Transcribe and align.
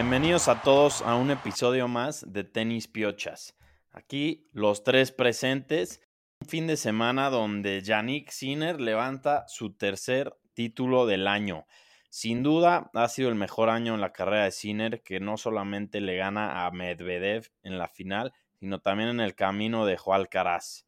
Bienvenidos 0.00 0.48
a 0.48 0.62
todos 0.62 1.02
a 1.02 1.14
un 1.14 1.30
episodio 1.30 1.86
más 1.86 2.24
de 2.32 2.42
Tenis 2.42 2.88
Piochas. 2.88 3.54
Aquí 3.92 4.48
los 4.54 4.82
tres 4.82 5.12
presentes. 5.12 6.00
Un 6.40 6.48
fin 6.48 6.66
de 6.66 6.78
semana 6.78 7.28
donde 7.28 7.82
Yannick 7.82 8.30
Sinner 8.30 8.80
levanta 8.80 9.44
su 9.46 9.76
tercer 9.76 10.34
título 10.54 11.04
del 11.04 11.28
año. 11.28 11.66
Sin 12.08 12.42
duda 12.42 12.90
ha 12.94 13.08
sido 13.08 13.28
el 13.28 13.34
mejor 13.34 13.68
año 13.68 13.94
en 13.94 14.00
la 14.00 14.14
carrera 14.14 14.44
de 14.44 14.52
Sinner, 14.52 15.02
que 15.02 15.20
no 15.20 15.36
solamente 15.36 16.00
le 16.00 16.16
gana 16.16 16.64
a 16.64 16.70
Medvedev 16.70 17.50
en 17.62 17.76
la 17.76 17.88
final, 17.88 18.32
sino 18.58 18.80
también 18.80 19.10
en 19.10 19.20
el 19.20 19.34
camino 19.34 19.84
de 19.84 19.98
Juan 19.98 20.24
Caraz. 20.30 20.86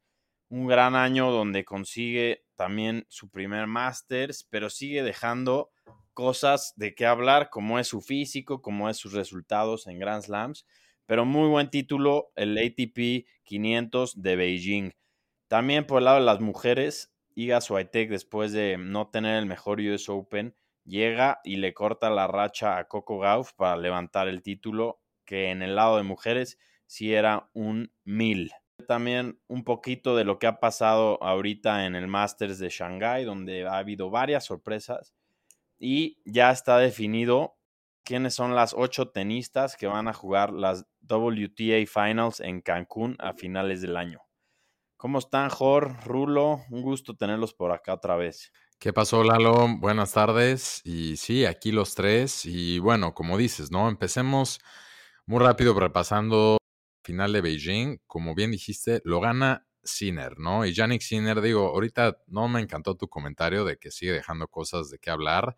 Un 0.49 0.65
gran 0.65 0.95
año 0.95 1.29
donde 1.29 1.65
consigue 1.65 2.47
también 2.55 3.05
su 3.09 3.29
primer 3.29 3.67
Masters, 3.67 4.47
pero 4.49 4.71
sigue 4.71 5.03
dejando 5.03 5.69
cosas 6.13 6.73
de 6.75 6.95
qué 6.95 7.05
hablar, 7.05 7.49
como 7.49 7.79
es 7.79 7.87
su 7.87 8.01
físico, 8.01 8.61
como 8.61 8.89
es 8.89 8.97
sus 8.97 9.13
resultados 9.13 9.87
en 9.87 9.99
Grand 9.99 10.23
Slams. 10.23 10.65
Pero 11.05 11.25
muy 11.25 11.49
buen 11.49 11.69
título, 11.69 12.31
el 12.35 12.57
ATP 12.57 13.27
500 13.43 14.21
de 14.21 14.35
Beijing. 14.35 14.91
También 15.47 15.85
por 15.85 15.99
el 15.99 16.05
lado 16.05 16.19
de 16.19 16.25
las 16.25 16.39
mujeres, 16.39 17.13
Iga 17.35 17.61
Swiatek, 17.61 18.09
después 18.09 18.51
de 18.53 18.77
no 18.77 19.09
tener 19.09 19.37
el 19.37 19.45
mejor 19.45 19.79
US 19.81 20.07
Open, 20.09 20.55
llega 20.85 21.39
y 21.43 21.57
le 21.57 21.73
corta 21.73 22.09
la 22.09 22.27
racha 22.27 22.77
a 22.77 22.87
Coco 22.87 23.19
Gauff 23.19 23.53
para 23.53 23.77
levantar 23.77 24.27
el 24.27 24.41
título, 24.41 25.01
que 25.25 25.49
en 25.49 25.61
el 25.61 25.75
lado 25.75 25.97
de 25.97 26.03
mujeres 26.03 26.57
sí 26.85 27.13
era 27.13 27.49
un 27.53 27.91
mil. 28.03 28.51
También 28.87 29.39
un 29.47 29.63
poquito 29.63 30.15
de 30.15 30.25
lo 30.25 30.39
que 30.39 30.47
ha 30.47 30.59
pasado 30.59 31.21
ahorita 31.23 31.85
en 31.85 31.95
el 31.95 32.07
Masters 32.07 32.59
de 32.59 32.69
Shanghai, 32.69 33.23
donde 33.23 33.65
ha 33.65 33.77
habido 33.77 34.09
varias 34.09 34.45
sorpresas 34.45 35.13
y 35.79 36.21
ya 36.25 36.51
está 36.51 36.77
definido 36.77 37.55
quiénes 38.03 38.35
son 38.35 38.55
las 38.55 38.73
ocho 38.77 39.09
tenistas 39.09 39.75
que 39.75 39.87
van 39.87 40.07
a 40.07 40.13
jugar 40.13 40.51
las 40.51 40.85
WTA 41.01 41.85
Finals 41.87 42.39
en 42.39 42.61
Cancún 42.61 43.15
a 43.19 43.33
finales 43.33 43.81
del 43.81 43.97
año. 43.97 44.21
¿Cómo 44.97 45.19
están, 45.19 45.49
Jor, 45.49 45.97
Rulo? 46.05 46.61
Un 46.69 46.81
gusto 46.81 47.15
tenerlos 47.15 47.53
por 47.53 47.71
acá 47.71 47.93
otra 47.93 48.15
vez. 48.15 48.53
¿Qué 48.79 48.93
pasó, 48.93 49.23
Lalo? 49.23 49.67
Buenas 49.79 50.13
tardes. 50.13 50.81
Y 50.85 51.17
sí, 51.17 51.45
aquí 51.45 51.71
los 51.71 51.95
tres. 51.95 52.45
Y 52.45 52.79
bueno, 52.79 53.13
como 53.13 53.37
dices, 53.37 53.71
¿no? 53.71 53.89
Empecemos 53.89 54.59
muy 55.25 55.39
rápido 55.39 55.77
repasando 55.77 56.57
final 57.03 57.33
de 57.33 57.41
Beijing. 57.41 57.97
Como 58.07 58.33
bien 58.33 58.51
dijiste, 58.51 59.01
lo 59.03 59.19
gana 59.19 59.67
Sinner, 59.83 60.39
¿no? 60.39 60.65
Y 60.65 60.73
Yannick 60.73 61.01
Sinner, 61.01 61.41
digo, 61.41 61.67
ahorita 61.67 62.19
no 62.27 62.47
me 62.47 62.61
encantó 62.61 62.95
tu 62.95 63.07
comentario 63.09 63.65
de 63.65 63.77
que 63.77 63.91
sigue 63.91 64.13
dejando 64.13 64.47
cosas 64.47 64.89
de 64.89 64.99
qué 64.99 65.09
hablar. 65.09 65.57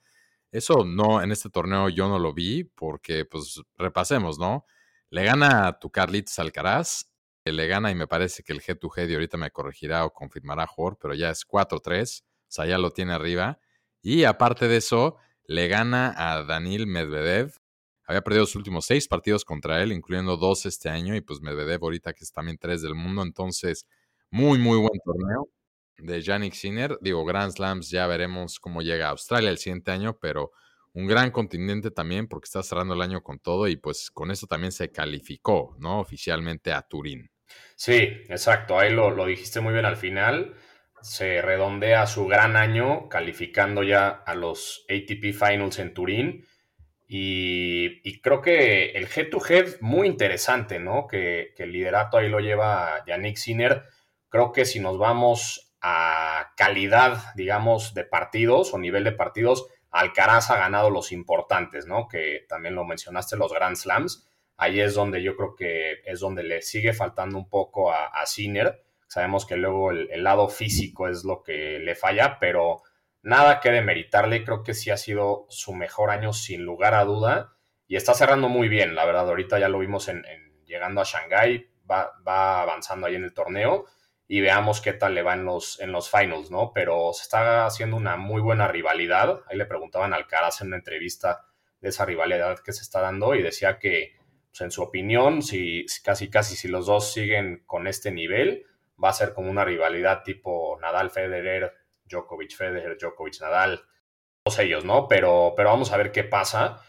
Eso 0.51 0.85
no, 0.85 1.21
en 1.21 1.31
este 1.31 1.49
torneo 1.49 1.89
yo 1.89 2.07
no 2.07 2.19
lo 2.19 2.33
vi 2.33 2.63
porque, 2.63 3.25
pues, 3.25 3.61
repasemos, 3.77 4.39
¿no? 4.39 4.65
Le 5.09 5.23
gana 5.23 5.67
a 5.67 5.79
tu 5.79 5.91
Carlitos 5.91 6.39
Alcaraz, 6.39 7.09
le 7.43 7.67
gana 7.67 7.91
y 7.91 7.95
me 7.95 8.07
parece 8.07 8.43
que 8.43 8.53
el 8.53 8.61
G2G 8.61 9.07
de 9.07 9.13
ahorita 9.15 9.37
me 9.37 9.51
corregirá 9.51 10.05
o 10.05 10.13
confirmará 10.13 10.65
Jor, 10.67 10.97
pero 10.99 11.13
ya 11.13 11.29
es 11.29 11.45
4-3 11.45 12.23
sea, 12.55 12.65
ya 12.65 12.77
lo 12.77 12.91
tiene 12.91 13.13
arriba. 13.13 13.59
Y 14.01 14.23
aparte 14.23 14.67
de 14.67 14.77
eso, 14.77 15.17
le 15.45 15.67
gana 15.67 16.13
a 16.17 16.43
Daniel 16.43 16.87
Medvedev. 16.87 17.53
Había 18.07 18.21
perdido 18.21 18.43
los 18.43 18.55
últimos 18.55 18.85
seis 18.85 19.07
partidos 19.07 19.45
contra 19.45 19.81
él, 19.81 19.91
incluyendo 19.91 20.37
dos 20.37 20.65
este 20.65 20.89
año, 20.89 21.15
y 21.15 21.21
pues 21.21 21.41
Medvedev 21.41 21.83
ahorita 21.83 22.13
que 22.13 22.23
es 22.23 22.31
también 22.31 22.57
tres 22.57 22.81
del 22.81 22.95
mundo. 22.95 23.23
Entonces, 23.23 23.87
muy, 24.35 24.59
muy 24.59 24.77
buen 24.77 24.99
torneo 25.05 25.47
de 25.97 26.21
Yannick 26.21 26.53
Sinner. 26.53 26.97
Digo, 26.99 27.23
Grand 27.23 27.53
Slams, 27.53 27.89
ya 27.89 28.05
veremos 28.05 28.59
cómo 28.59 28.81
llega 28.81 29.07
a 29.07 29.11
Australia 29.11 29.49
el 29.49 29.57
siguiente 29.57 29.91
año, 29.91 30.17
pero 30.19 30.51
un 30.91 31.07
gran 31.07 31.31
continente 31.31 31.89
también 31.89 32.27
porque 32.27 32.45
está 32.45 32.61
cerrando 32.61 32.93
el 32.95 33.01
año 33.01 33.23
con 33.23 33.39
todo 33.39 33.69
y 33.69 33.77
pues 33.77 34.11
con 34.11 34.31
eso 34.31 34.45
también 34.45 34.73
se 34.73 34.91
calificó, 34.91 35.77
¿no? 35.79 36.01
Oficialmente 36.01 36.73
a 36.73 36.81
Turín. 36.81 37.31
Sí, 37.77 37.93
exacto. 38.27 38.77
Ahí 38.77 38.91
lo, 38.91 39.09
lo 39.09 39.25
dijiste 39.25 39.61
muy 39.61 39.71
bien 39.71 39.85
al 39.85 39.97
final 39.97 40.53
se 41.01 41.41
redondea 41.41 42.05
su 42.05 42.25
gran 42.25 42.57
año 42.57 43.07
calificando 43.09 43.83
ya 43.83 44.09
a 44.09 44.33
los 44.33 44.85
ATP 44.89 45.33
Finals 45.33 45.79
en 45.79 45.93
Turín. 45.93 46.45
Y, 47.07 48.19
creo 48.21 48.41
que 48.41 48.89
el 48.89 49.07
head-to-head 49.15 49.81
muy 49.81 50.07
interesante, 50.07 50.79
¿no? 50.79 51.07
Que, 51.07 51.53
el 51.57 51.71
liderato 51.71 52.17
ahí 52.17 52.27
lo 52.27 52.39
lleva 52.39 53.03
Yannick 53.05 53.37
Sinner. 53.37 53.83
Creo 54.35 54.51
que 54.51 54.65
si 54.65 54.81
nos 54.81 54.97
vamos 54.97 55.73
a 55.79 56.51
calidad, 56.57 57.33
digamos, 57.35 57.93
de 57.93 58.03
partidos 58.03 58.73
o 58.73 58.77
nivel 58.77 59.05
de 59.05 59.13
partidos, 59.13 59.65
Alcaraz 59.91 60.51
ha 60.51 60.57
ganado 60.57 60.89
los 60.89 61.13
importantes, 61.13 61.87
¿no? 61.87 62.09
Que 62.09 62.45
también 62.49 62.75
lo 62.75 62.83
mencionaste, 62.83 63.37
los 63.37 63.53
Grand 63.53 63.77
Slams. 63.77 64.27
Ahí 64.57 64.81
es 64.81 64.93
donde 64.93 65.23
yo 65.23 65.37
creo 65.37 65.55
que 65.55 66.01
es 66.03 66.19
donde 66.19 66.43
le 66.43 66.61
sigue 66.61 66.91
faltando 66.91 67.37
un 67.37 67.47
poco 67.47 67.93
a, 67.93 68.07
a 68.07 68.25
Sinner 68.25 68.83
Sabemos 69.07 69.45
que 69.45 69.55
luego 69.55 69.91
el, 69.91 70.21
lado 70.21 70.49
físico 70.49 71.07
es 71.07 71.23
lo 71.23 71.41
que 71.41 71.79
le 71.79 71.95
falla, 71.95 72.37
pero 72.37 72.81
nada 73.21 73.61
que 73.61 73.71
demeritarle. 73.71 74.43
Creo 74.43 74.63
que 74.63 74.73
sí 74.73 74.91
ha 74.91 74.97
sido 74.97 75.45
su 75.47 75.73
mejor 75.73 76.09
año 76.09 76.33
sin 76.33 76.65
lugar 76.65 76.93
a 76.93 77.05
duda. 77.05 77.53
Y 77.87 77.95
está 77.95 78.13
cerrando 78.13 78.49
muy 78.49 78.67
bien, 78.67 78.95
la 78.95 79.05
verdad. 79.05 79.29
Ahorita 79.29 79.59
ya 79.59 79.69
lo 79.69 79.79
vimos 79.79 80.09
en, 80.09 80.25
llegando 80.65 80.99
a 80.99 81.05
Shanghai, 81.05 81.69
va, 81.89 82.11
va, 82.27 82.63
avanzando 82.63 83.07
ahí 83.07 83.15
en 83.15 83.23
el 83.23 83.33
torneo 83.33 83.85
y 84.27 84.41
veamos 84.41 84.81
qué 84.81 84.93
tal 84.93 85.13
le 85.13 85.21
va 85.21 85.33
en 85.33 85.45
los, 85.45 85.79
en 85.79 85.91
los 85.91 86.09
finals, 86.09 86.49
¿no? 86.49 86.71
Pero 86.73 87.11
se 87.13 87.23
está 87.23 87.65
haciendo 87.65 87.95
una 87.95 88.17
muy 88.17 88.41
buena 88.41 88.67
rivalidad. 88.67 89.41
Ahí 89.47 89.57
le 89.57 89.65
preguntaban 89.65 90.13
al 90.13 90.27
Caras 90.27 90.61
en 90.61 90.67
una 90.67 90.77
entrevista 90.77 91.45
de 91.79 91.89
esa 91.89 92.05
rivalidad 92.05 92.59
que 92.59 92.73
se 92.73 92.81
está 92.81 93.01
dando 93.01 93.35
y 93.35 93.43
decía 93.43 93.77
que, 93.77 94.15
pues, 94.49 94.61
en 94.61 94.71
su 94.71 94.81
opinión, 94.81 95.43
si 95.43 95.85
casi 96.03 96.29
casi 96.29 96.55
si 96.55 96.67
los 96.67 96.87
dos 96.87 97.13
siguen 97.13 97.63
con 97.67 97.85
este 97.85 98.11
nivel, 98.11 98.65
va 99.01 99.09
a 99.09 99.13
ser 99.13 99.33
como 99.33 99.51
una 99.51 99.63
rivalidad 99.63 100.23
tipo 100.23 100.79
Nadal-Federer, 100.81 101.71
Djokovic-Federer, 102.05 102.97
Djokovic-Nadal, 102.97 103.83
todos 104.43 104.59
ellos, 104.59 104.85
¿no? 104.85 105.07
Pero, 105.07 105.53
pero 105.55 105.69
vamos 105.69 105.91
a 105.91 105.97
ver 105.97 106.11
qué 106.11 106.23
pasa. 106.23 106.81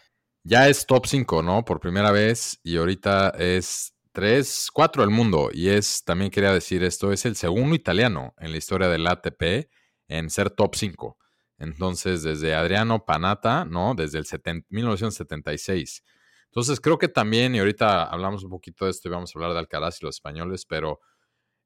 Ya 0.44 0.68
es 0.68 0.86
top 0.86 1.06
5, 1.06 1.42
¿no? 1.42 1.64
Por 1.64 1.80
primera 1.80 2.12
vez 2.12 2.60
y 2.62 2.76
ahorita 2.76 3.34
es 3.38 3.95
3, 4.16 4.70
4 4.72 5.02
del 5.02 5.10
mundo. 5.10 5.50
Y 5.52 5.68
es, 5.68 6.02
también 6.02 6.30
quería 6.30 6.50
decir 6.50 6.82
esto, 6.82 7.12
es 7.12 7.26
el 7.26 7.36
segundo 7.36 7.74
italiano 7.74 8.34
en 8.38 8.50
la 8.50 8.56
historia 8.56 8.88
del 8.88 9.06
ATP 9.06 9.68
en 10.08 10.30
ser 10.30 10.48
top 10.48 10.74
5. 10.74 11.18
Entonces, 11.58 12.22
desde 12.22 12.54
Adriano 12.54 13.04
Panata, 13.04 13.66
¿no? 13.66 13.94
Desde 13.94 14.18
el 14.18 14.24
1976. 14.70 16.02
Entonces, 16.46 16.80
creo 16.80 16.96
que 16.96 17.08
también, 17.08 17.54
y 17.54 17.58
ahorita 17.58 18.04
hablamos 18.04 18.42
un 18.42 18.48
poquito 18.48 18.86
de 18.86 18.92
esto 18.92 19.06
y 19.08 19.10
vamos 19.10 19.36
a 19.36 19.38
hablar 19.38 19.52
de 19.52 19.58
Alcaraz 19.58 20.00
y 20.00 20.06
los 20.06 20.16
españoles, 20.16 20.64
pero 20.64 21.00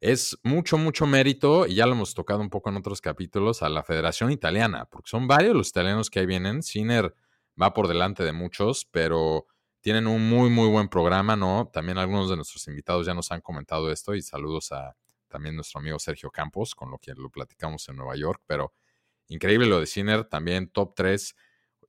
es 0.01 0.37
mucho, 0.43 0.77
mucho 0.77 1.07
mérito, 1.07 1.69
y 1.69 1.77
ya 1.77 1.87
lo 1.87 1.93
hemos 1.93 2.15
tocado 2.15 2.41
un 2.41 2.51
poco 2.51 2.71
en 2.71 2.79
otros 2.79 3.01
capítulos, 3.01 3.63
a 3.63 3.69
la 3.69 3.85
Federación 3.85 4.33
Italiana, 4.33 4.87
porque 4.87 5.09
son 5.09 5.29
varios 5.29 5.55
los 5.55 5.69
italianos 5.69 6.11
que 6.11 6.19
ahí 6.19 6.27
vienen. 6.27 6.65
Sinner 6.65 7.15
va 7.61 7.73
por 7.75 7.87
delante 7.87 8.25
de 8.25 8.33
muchos, 8.33 8.89
pero 8.91 9.47
tienen 9.81 10.07
un 10.07 10.29
muy, 10.29 10.51
muy 10.51 10.69
buen 10.69 10.89
programa, 10.89 11.37
¿no? 11.37 11.71
También 11.73 11.99
algunos 11.99 12.29
de 12.29 12.37
nuestros 12.37 12.67
invitados 12.69 13.07
ya 13.07 13.15
nos 13.15 13.33
han 13.33 13.41
comentado 13.41 13.91
esto, 13.91 14.15
y 14.15 14.23
saludos 14.23 14.73
a 14.73 14.97
también 15.29 15.57
nuestro 15.57 15.81
amigo 15.81 15.99
Sergio 15.99 16.31
Campos, 16.31 16.75
con 16.75 16.91
lo 16.91 16.99
que 16.99 17.15
lo 17.15 17.31
platicamos 17.31 17.89
en 17.89 17.97
Nueva 17.97 18.17
York, 18.17 18.43
pero 18.47 18.75
increíble 19.29 19.67
lo 19.67 19.81
de 19.81 19.87
Sinner, 19.87 20.25
también 20.25 20.69
top 20.69 20.95
3, 20.95 21.35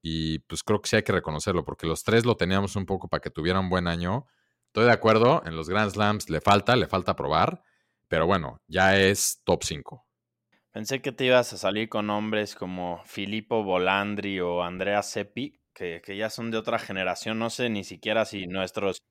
y 0.01 0.39
pues 0.39 0.63
creo 0.63 0.81
que 0.81 0.89
sí 0.89 0.95
hay 0.95 1.03
que 1.03 1.11
reconocerlo, 1.11 1.63
porque 1.63 1.87
los 1.87 2.03
tres 2.03 2.25
lo 2.25 2.35
teníamos 2.35 2.75
un 2.75 2.85
poco 2.85 3.07
para 3.07 3.21
que 3.21 3.29
tuviera 3.29 3.59
un 3.59 3.69
buen 3.69 3.87
año. 3.87 4.25
Estoy 4.67 4.85
de 4.85 4.91
acuerdo, 4.91 5.43
en 5.45 5.55
los 5.55 5.69
Grand 5.69 5.91
Slams 5.91 6.29
le 6.29 6.41
falta, 6.41 6.75
le 6.75 6.87
falta 6.87 7.15
probar, 7.15 7.61
pero 8.07 8.25
bueno, 8.25 8.61
ya 8.67 8.97
es 8.97 9.41
top 9.43 9.63
5. 9.63 10.05
Pensé 10.71 11.01
que 11.01 11.11
te 11.11 11.25
ibas 11.25 11.51
a 11.53 11.57
salir 11.57 11.89
con 11.89 12.07
nombres 12.07 12.55
como 12.55 13.01
Filippo 13.05 13.63
Volandri 13.63 14.39
o 14.39 14.63
Andrea 14.63 15.03
Seppi, 15.03 15.60
que, 15.73 16.01
ya 16.15 16.29
son 16.29 16.51
de 16.51 16.57
otra 16.57 16.79
generación. 16.79 17.39
No 17.39 17.49
sé 17.49 17.69
ni 17.69 17.83
siquiera 17.83 18.25
si 18.25 18.47
nuestros, 18.47 19.01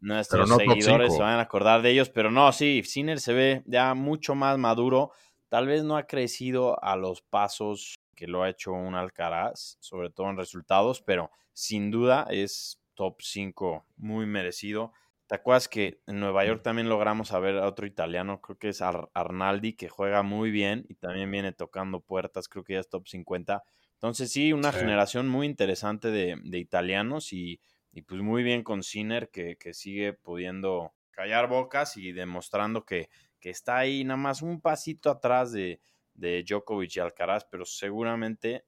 nuestros 0.00 0.48
seguidores 0.50 1.14
se 1.14 1.22
van 1.22 1.38
a 1.38 1.42
acordar 1.42 1.82
de 1.82 1.90
ellos, 1.90 2.10
pero 2.10 2.30
no, 2.30 2.52
sí, 2.52 2.82
Sinner 2.84 3.20
se 3.20 3.32
ve 3.32 3.62
ya 3.66 3.94
mucho 3.94 4.34
más 4.34 4.58
maduro. 4.58 5.12
Tal 5.48 5.66
vez 5.66 5.84
no 5.84 5.96
ha 5.96 6.06
crecido 6.06 6.82
a 6.82 6.96
los 6.96 7.22
pasos 7.22 7.94
que 8.14 8.26
lo 8.26 8.42
ha 8.42 8.50
hecho 8.50 8.72
un 8.72 8.94
Alcaraz, 8.94 9.76
sobre 9.80 10.10
todo 10.10 10.30
en 10.30 10.36
resultados, 10.36 11.02
pero 11.02 11.30
sin 11.52 11.90
duda 11.90 12.26
es 12.30 12.80
top 12.94 13.20
5 13.20 13.84
muy 13.96 14.26
merecido. 14.26 14.92
¿Te 15.26 15.36
acuerdas 15.36 15.66
que 15.68 16.02
en 16.06 16.20
Nueva 16.20 16.44
York 16.44 16.62
también 16.62 16.88
logramos 16.88 17.32
a 17.32 17.38
ver 17.38 17.56
a 17.56 17.66
otro 17.66 17.86
italiano? 17.86 18.40
Creo 18.42 18.58
que 18.58 18.68
es 18.68 18.82
Arnaldi, 18.82 19.72
que 19.72 19.88
juega 19.88 20.22
muy 20.22 20.50
bien 20.50 20.84
y 20.88 20.94
también 20.96 21.30
viene 21.30 21.52
tocando 21.52 22.00
puertas, 22.00 22.48
creo 22.48 22.64
que 22.64 22.74
ya 22.74 22.80
es 22.80 22.88
top 22.90 23.08
50. 23.08 23.62
Entonces 24.02 24.32
sí, 24.32 24.52
una 24.52 24.72
generación 24.72 25.28
muy 25.28 25.46
interesante 25.46 26.10
de, 26.10 26.58
italianos 26.58 27.32
y, 27.32 27.60
pues 28.04 28.20
muy 28.20 28.42
bien 28.42 28.64
con 28.64 28.82
Sinner, 28.82 29.30
que, 29.30 29.56
sigue 29.74 30.12
pudiendo 30.12 30.92
callar 31.12 31.48
bocas 31.48 31.96
y 31.96 32.10
demostrando 32.10 32.84
que, 32.84 33.10
está 33.42 33.78
ahí 33.78 34.02
nada 34.02 34.16
más 34.16 34.42
un 34.42 34.60
pasito 34.60 35.08
atrás 35.08 35.52
de, 35.52 35.80
de 36.14 36.42
Djokovic 36.42 36.96
y 36.96 36.98
Alcaraz, 36.98 37.44
pero 37.44 37.64
seguramente 37.64 38.64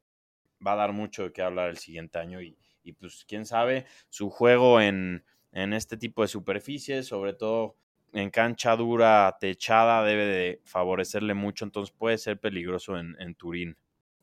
va 0.64 0.74
a 0.74 0.76
dar 0.76 0.92
mucho 0.92 1.24
de 1.24 1.32
qué 1.32 1.42
hablar 1.42 1.68
el 1.68 1.78
siguiente 1.78 2.20
año 2.20 2.40
y, 2.40 2.56
y 2.84 2.92
pues 2.92 3.24
quién 3.26 3.44
sabe, 3.44 3.86
su 4.10 4.30
juego 4.30 4.80
en, 4.80 5.24
en 5.50 5.72
este 5.72 5.96
tipo 5.96 6.22
de 6.22 6.28
superficies, 6.28 7.08
sobre 7.08 7.32
todo 7.32 7.76
en 8.12 8.30
cancha 8.30 8.76
dura, 8.76 9.36
techada, 9.40 10.04
debe 10.04 10.26
de 10.26 10.60
favorecerle 10.62 11.34
mucho, 11.34 11.64
entonces 11.64 11.92
puede 11.92 12.18
ser 12.18 12.38
peligroso 12.38 12.96
en, 12.96 13.16
en 13.18 13.34
Turín. 13.34 13.76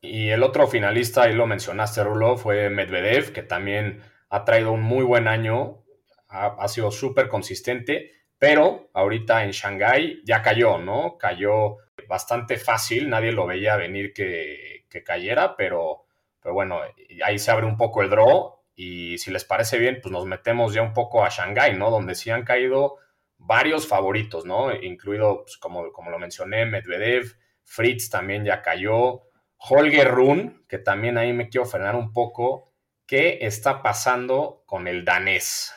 Y 0.04 0.30
el 0.30 0.42
otro 0.42 0.66
finalista, 0.66 1.22
ahí 1.22 1.32
lo 1.32 1.46
mencionaste, 1.46 2.02
Rulo, 2.02 2.36
fue 2.36 2.68
Medvedev, 2.70 3.32
que 3.32 3.44
también 3.44 4.02
ha 4.30 4.44
traído 4.44 4.72
un 4.72 4.82
muy 4.82 5.04
buen 5.04 5.28
año, 5.28 5.84
ha, 6.28 6.66
sido 6.66 6.90
súper 6.90 7.28
consistente, 7.28 8.10
pero 8.36 8.90
ahorita 8.94 9.44
en 9.44 9.52
Shanghái 9.52 10.22
ya 10.24 10.42
cayó, 10.42 10.78
¿no? 10.78 11.16
Cayó 11.18 11.76
bastante 12.08 12.56
fácil, 12.56 13.08
nadie 13.10 13.30
lo 13.30 13.46
veía 13.46 13.76
venir 13.76 14.12
que, 14.12 14.86
que 14.90 15.04
cayera, 15.04 15.54
pero, 15.56 16.06
pero 16.40 16.52
bueno, 16.52 16.80
ahí 17.24 17.38
se 17.38 17.52
abre 17.52 17.66
un 17.66 17.76
poco 17.76 18.02
el 18.02 18.10
draw 18.10 18.56
y 18.74 19.18
si 19.18 19.30
les 19.30 19.44
parece 19.44 19.78
bien, 19.78 20.00
pues 20.02 20.10
nos 20.10 20.26
metemos 20.26 20.74
ya 20.74 20.82
un 20.82 20.94
poco 20.94 21.24
a 21.24 21.28
Shanghái, 21.28 21.76
¿no? 21.76 21.90
Donde 21.90 22.16
sí 22.16 22.28
han 22.30 22.42
caído 22.42 22.96
varios 23.38 23.86
favoritos, 23.86 24.46
¿no? 24.46 24.74
Incluido, 24.74 25.44
pues, 25.44 25.58
como, 25.58 25.92
como 25.92 26.10
lo 26.10 26.18
mencioné, 26.18 26.66
Medvedev, 26.66 27.36
Fritz 27.62 28.10
también 28.10 28.44
ya 28.44 28.62
cayó, 28.62 29.22
Holger 29.68 30.10
Run, 30.10 30.64
que 30.68 30.78
también 30.78 31.16
ahí 31.18 31.32
me 31.32 31.48
quiero 31.48 31.66
frenar 31.66 31.94
un 31.94 32.12
poco. 32.12 32.72
¿Qué 33.06 33.38
está 33.42 33.82
pasando 33.82 34.64
con 34.66 34.88
el 34.88 35.04
danés? 35.04 35.72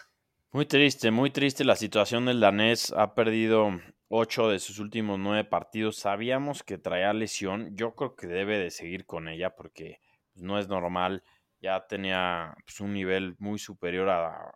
Muy 0.52 0.66
triste, 0.66 1.12
muy 1.12 1.30
triste 1.30 1.64
la 1.64 1.76
situación 1.76 2.26
del 2.26 2.40
danés. 2.40 2.92
Ha 2.98 3.14
perdido 3.14 3.80
ocho 4.08 4.50
de 4.50 4.58
sus 4.58 4.80
últimos 4.80 5.20
nueve 5.20 5.44
partidos. 5.44 5.98
Sabíamos 5.98 6.64
que 6.64 6.80
traía 6.80 7.14
lesión. 7.14 7.76
Yo 7.76 7.94
creo 7.94 8.16
que 8.16 8.26
debe 8.26 8.58
de 8.58 8.72
seguir 8.72 9.06
con 9.06 9.28
ella 9.28 9.56
porque 9.56 10.00
pues, 10.34 10.44
no 10.44 10.58
es 10.58 10.68
normal. 10.68 11.24
Ya 11.60 11.86
tenía 11.86 12.56
pues, 12.66 12.80
un 12.80 12.92
nivel 12.92 13.36
muy 13.38 13.60
superior 13.60 14.10
a, 14.10 14.52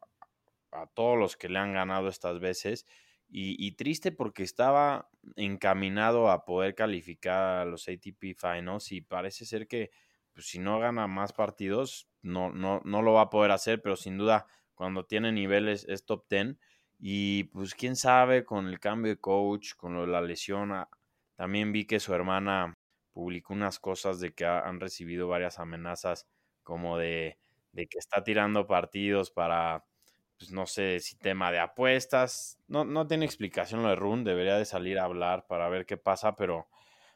a 0.72 0.88
todos 0.96 1.20
los 1.20 1.38
que 1.38 1.50
le 1.50 1.60
han 1.60 1.74
ganado 1.74 2.08
estas 2.08 2.40
veces. 2.40 2.88
Y, 3.32 3.74
triste 3.74 4.12
porque 4.12 4.42
estaba 4.42 5.10
encaminado 5.36 6.32
a 6.32 6.46
poder 6.46 6.74
calificar 6.74 7.60
a 7.60 7.66
los 7.66 7.88
ATP 7.88 8.36
Finals 8.36 8.92
y 8.92 9.02
parece 9.02 9.46
ser 9.46 9.68
que 9.68 9.92
pues, 10.34 10.48
si 10.48 10.58
no 10.58 10.80
gana 10.80 11.06
más 11.06 11.32
partidos 11.32 12.10
no, 12.24 12.52
no, 12.52 12.82
no 12.86 13.02
lo 13.04 13.14
va 13.14 13.24
a 13.24 13.30
poder 13.30 13.52
hacer, 13.52 13.82
pero 13.84 13.96
sin 13.96 14.18
duda 14.18 14.48
cuando 14.74 15.06
tiene 15.06 15.32
niveles 15.32 15.86
es 15.88 16.06
top 16.06 16.26
10 16.30 16.58
y 16.98 17.46
pues 17.46 17.76
quién 17.76 17.96
sabe 17.96 18.46
con 18.46 18.68
el 18.68 18.80
cambio 18.80 19.12
de 19.12 19.20
coach, 19.20 19.76
con 19.76 20.12
la 20.12 20.22
lesión, 20.22 20.72
ah, 20.72 20.90
también 21.36 21.72
vi 21.72 21.86
que 21.86 22.00
su 22.00 22.14
hermana 22.14 22.78
publicó 23.14 23.54
unas 23.54 23.80
cosas 23.80 24.20
de 24.20 24.34
que 24.34 24.46
han 24.46 24.80
recibido 24.80 25.28
varias 25.28 25.60
amenazas 25.60 26.28
como 26.64 26.98
de, 26.98 27.38
de 27.74 27.88
que 27.88 28.00
está 28.00 28.24
tirando 28.24 28.68
partidos 28.68 29.32
para 29.32 29.86
pues 30.40 30.52
no 30.52 30.66
sé 30.66 31.02
si 31.02 31.18
tema 31.18 31.52
de 31.52 31.60
apuestas. 31.60 32.58
No, 32.68 32.86
no 32.86 33.06
tiene 33.06 33.26
explicación 33.26 33.84
lo 33.84 33.90
de 33.90 33.96
Run, 33.96 34.24
debería 34.24 34.58
de 34.58 34.64
salir 34.64 34.98
a 34.98 35.04
hablar 35.04 35.46
para 35.48 35.68
ver 35.68 35.86
qué 35.86 35.98
pasa, 35.98 36.36
pero 36.36 36.70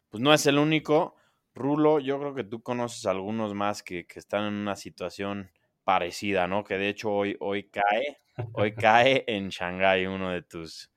pues 0.10 0.22
no 0.22 0.34
es 0.34 0.46
el 0.46 0.60
único. 0.60 1.16
Rulo, 1.56 2.00
yo 2.00 2.20
creo 2.20 2.36
que 2.36 2.44
tú 2.44 2.62
conoces 2.62 3.06
algunos 3.06 3.54
más 3.54 3.81
que, 3.81 4.06
están 4.16 4.46
en 4.46 4.54
una 4.56 4.75
situación 4.75 5.52
parecida, 5.86 6.48
¿no? 6.48 6.64
Que 6.64 6.78
de 6.78 6.90
hecho 6.90 7.12
hoy, 7.12 7.38
hoy 7.40 7.70
cae, 7.70 8.20
hoy 8.52 8.74
cae 8.75 9.24
en 9.28 9.50
Shanghai 9.50 10.06
uno 10.06 10.31
de 10.31 10.42
tus, 10.42 10.92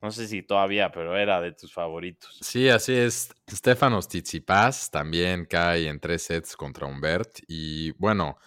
no 0.00 0.10
sé 0.10 0.26
si 0.26 0.42
todavía, 0.42 0.90
pero 0.90 1.16
era 1.16 1.40
de 1.40 1.52
tus 1.52 1.72
favoritos. 1.72 2.38
Sí, 2.40 2.68
así 2.68 2.96
es. 2.96 3.32
Stefanos 3.48 4.08
Tsitsipas 4.08 4.90
también 4.90 5.44
cae 5.44 5.86
en 5.86 6.00
tres 6.00 6.22
sets 6.22 6.56
contra 6.56 6.86
Humbert 6.86 7.38
y 7.46 7.92
bueno, 7.92 8.38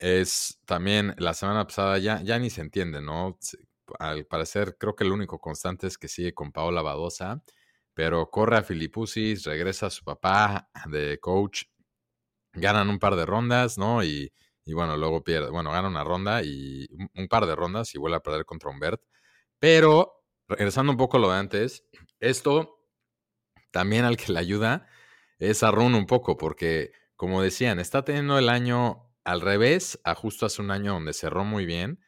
es 0.00 0.58
también 0.64 1.14
la 1.18 1.34
semana 1.34 1.66
pasada 1.66 1.98
ya, 1.98 2.22
ya 2.22 2.38
ni 2.38 2.50
se 2.50 2.62
entiende, 2.62 3.00
¿no? 3.02 3.38
Al 3.98 4.26
parecer, 4.26 4.76
creo 4.78 4.96
que 4.96 5.04
el 5.04 5.12
único 5.12 5.38
constante 5.38 5.86
es 5.86 5.98
que 5.98 6.08
sigue 6.08 6.32
con 6.34 6.52
Paola 6.52 6.82
Badosa, 6.82 7.42
pero 7.94 8.30
corre 8.30 8.56
a 8.58 8.62
Filipusis, 8.62 9.44
regresa 9.44 9.86
a 9.86 9.90
su 9.90 10.02
papá 10.04 10.70
de 10.86 11.18
coach, 11.20 11.64
ganan 12.52 12.88
un 12.88 12.98
par 12.98 13.16
de 13.16 13.26
rondas, 13.26 13.78
¿no? 13.78 14.02
Y, 14.02 14.32
bueno, 14.66 14.96
luego 14.96 15.24
pierde, 15.24 15.50
bueno, 15.50 15.72
gana 15.72 15.88
una 15.88 16.04
ronda 16.04 16.42
y 16.42 16.86
un, 17.14 17.28
par 17.28 17.46
de 17.46 17.56
rondas 17.56 17.94
y 17.94 17.98
vuelve 17.98 18.16
a 18.18 18.22
perder 18.22 18.44
contra 18.44 18.70
Humbert. 18.70 19.02
Pero, 19.58 20.24
regresando 20.48 20.92
un 20.92 20.98
poco 20.98 21.16
a 21.16 21.20
lo 21.20 21.30
de 21.30 21.38
antes, 21.38 21.84
esto 22.20 22.86
también 23.72 24.04
al 24.04 24.16
que 24.16 24.32
le 24.32 24.38
ayuda 24.38 24.86
es 25.38 25.62
a 25.62 25.70
un 25.70 26.06
poco, 26.06 26.36
porque, 26.36 26.92
como 27.16 27.42
decían, 27.42 27.80
está 27.80 28.04
teniendo 28.04 28.38
el 28.38 28.48
año 28.48 29.09
al 29.24 29.40
revés 29.40 30.00
a 30.04 30.14
justo 30.14 30.46
hace 30.46 30.62
un 30.62 30.70
año 30.70 30.94
donde 30.94 31.12
cerró 31.12 31.44
muy 31.44 31.66
bien. 31.66 32.00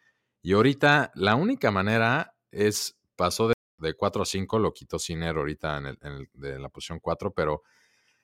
Y 0.42 0.52
ahorita 0.54 1.12
la 1.14 1.36
única 1.36 1.70
manera 1.70 2.34
es, 2.50 2.98
pasó 3.16 3.48
de, 3.48 3.54
de 3.78 3.94
4 3.94 4.22
a 4.22 4.26
5, 4.26 4.58
lo 4.58 4.72
quitó 4.72 4.98
Ciner 4.98 5.36
ahorita 5.36 5.78
en, 5.78 5.86
el, 5.86 6.28
de 6.32 6.58
la 6.58 6.68
posición 6.68 7.00
4, 7.00 7.32
pero 7.34 7.62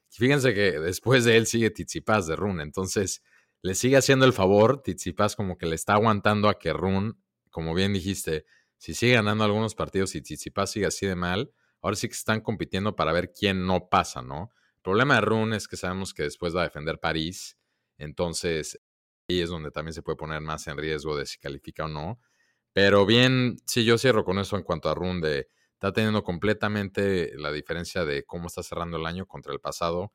fíjense 0.08 0.55
que 0.55 0.81
después 0.81 1.25
de 1.25 1.37
él 1.37 1.46
sigue 1.46 1.70
Tizipas 1.70 2.26
de 2.26 2.37
Run, 2.37 2.61
entonces 2.61 3.23
le 3.61 3.75
sigue 3.75 3.96
haciendo 3.96 4.25
el 4.25 4.32
favor, 4.32 4.82
Tizipas 4.82 5.37
como 5.37 5.58
que 5.58 5.67
le 5.67 5.75
está 5.75 5.94
aguantando 5.94 6.49
a 6.49 6.58
que 6.58 6.73
Run, 6.73 7.20
como 7.50 7.75
bien 7.75 7.93
dijiste, 7.93 8.46
si 8.79 8.94
sigue 8.94 9.14
ganando 9.14 9.44
algunos 9.44 9.75
partidos 9.75 10.14
y 10.14 10.23
Tizipas 10.23 10.70
sigue 10.70 10.87
así 10.87 11.06
de 11.06 11.17
mal, 11.17 11.52
ahora 11.82 11.96
sí 11.96 12.08
que 12.08 12.14
están 12.14 12.40
compitiendo 12.40 12.94
para 12.96 13.12
ver 13.12 13.32
quién 13.32 13.67
no 13.67 13.88
pasa, 13.88 14.23
¿no? 14.23 14.50
El 14.76 14.82
problema 14.82 15.17
de 15.17 15.20
Run 15.23 15.52
es 15.52 15.67
que 15.67 15.76
sabemos 15.76 16.14
que 16.14 16.23
después 16.23 16.55
va 16.55 16.61
a 16.61 16.64
defender 16.64 17.00
París, 17.00 17.57
entonces 17.98 18.80
ahí 19.28 19.40
es 19.40 19.50
donde 19.50 19.70
también 19.70 19.94
se 19.94 20.02
puede 20.02 20.16
poner 20.16 20.40
más 20.40 20.66
en 20.68 20.78
riesgo 20.78 21.16
de 21.16 21.26
si 21.26 21.38
califica 21.38 21.84
o 21.84 21.88
no. 21.88 22.20
Pero 22.72 23.06
bien, 23.06 23.56
sí, 23.66 23.84
yo 23.84 23.98
cierro 23.98 24.24
con 24.24 24.38
eso 24.38 24.56
en 24.56 24.62
cuanto 24.62 24.88
a 24.88 24.94
Run 24.94 25.20
de 25.20 25.48
está 25.72 25.92
teniendo 25.92 26.24
completamente 26.24 27.32
la 27.36 27.52
diferencia 27.52 28.04
de 28.04 28.24
cómo 28.24 28.48
está 28.48 28.62
cerrando 28.62 28.96
el 28.96 29.06
año 29.06 29.26
contra 29.26 29.52
el 29.52 29.60
pasado. 29.60 30.12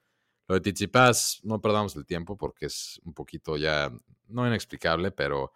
Lo 0.48 0.56
de 0.56 0.62
Tizipas, 0.62 1.40
no 1.44 1.62
perdamos 1.62 1.96
el 1.96 2.06
tiempo 2.06 2.38
porque 2.38 2.66
es 2.66 3.00
un 3.06 3.14
poquito 3.14 3.56
ya, 3.56 3.90
no 4.28 4.46
inexplicable, 4.46 5.12
pero, 5.12 5.54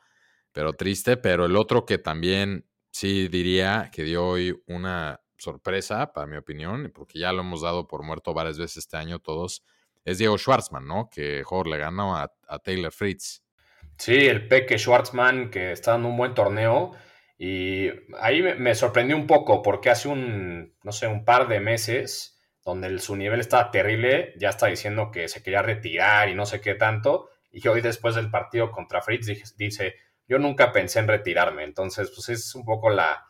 pero 0.53 0.73
triste. 0.73 1.17
Pero 1.17 1.45
el 1.45 1.57
otro 1.57 1.85
que 1.85 1.97
también 1.97 2.65
sí 2.89 3.27
diría 3.27 3.89
que 3.91 4.03
dio 4.03 4.25
hoy 4.25 4.63
una 4.67 5.21
sorpresa, 5.37 6.13
para 6.13 6.25
mi 6.25 6.37
opinión, 6.37 6.91
porque 6.95 7.19
ya 7.19 7.33
lo 7.33 7.41
hemos 7.41 7.61
dado 7.61 7.87
por 7.87 8.03
muerto 8.03 8.33
varias 8.33 8.57
veces 8.57 8.77
este 8.77 8.97
año 8.97 9.19
todos, 9.19 9.63
es 10.07 10.19
Diego 10.19 10.37
Schwartzman, 10.37 10.87
¿no? 10.87 11.09
Que 11.09 11.43
Jorge 11.43 11.71
le 11.71 11.77
ganó 11.79 12.15
a, 12.15 12.31
Taylor 12.63 12.93
Fritz. 12.93 13.43
Sí, 13.97 14.15
el 14.15 14.47
Peque 14.47 14.77
Schwartzman, 14.77 15.49
que 15.49 15.73
está 15.73 15.91
dando 15.91 16.07
un 16.07 16.15
buen 16.15 16.33
torneo. 16.33 16.93
Y 17.37 17.89
ahí 18.17 18.41
me 18.41 18.73
sorprendió 18.73 19.17
un 19.17 19.27
poco, 19.27 19.61
porque 19.61 19.89
hace 19.89 20.07
un, 20.07 20.73
no 20.81 20.93
sé, 20.93 21.07
un 21.07 21.25
par 21.25 21.49
de 21.49 21.59
meses, 21.59 22.39
donde 22.63 22.97
su 22.99 23.17
nivel 23.17 23.41
estaba 23.41 23.69
terrible, 23.69 24.33
ya 24.37 24.49
está 24.49 24.67
diciendo 24.67 25.11
que 25.11 25.27
se 25.27 25.43
quería 25.43 25.61
retirar 25.61 26.29
y 26.29 26.35
no 26.35 26.45
sé 26.45 26.61
qué 26.61 26.75
tanto. 26.75 27.29
Y 27.51 27.67
hoy, 27.67 27.81
después 27.81 28.15
del 28.15 28.31
partido 28.31 28.71
contra 28.71 29.01
Fritz, 29.01 29.27
dice: 29.57 29.95
Yo 30.25 30.39
nunca 30.39 30.71
pensé 30.71 30.99
en 30.99 31.09
retirarme. 31.09 31.65
Entonces, 31.65 32.13
pues 32.15 32.29
es 32.29 32.55
un 32.55 32.63
poco 32.63 32.89
la, 32.89 33.25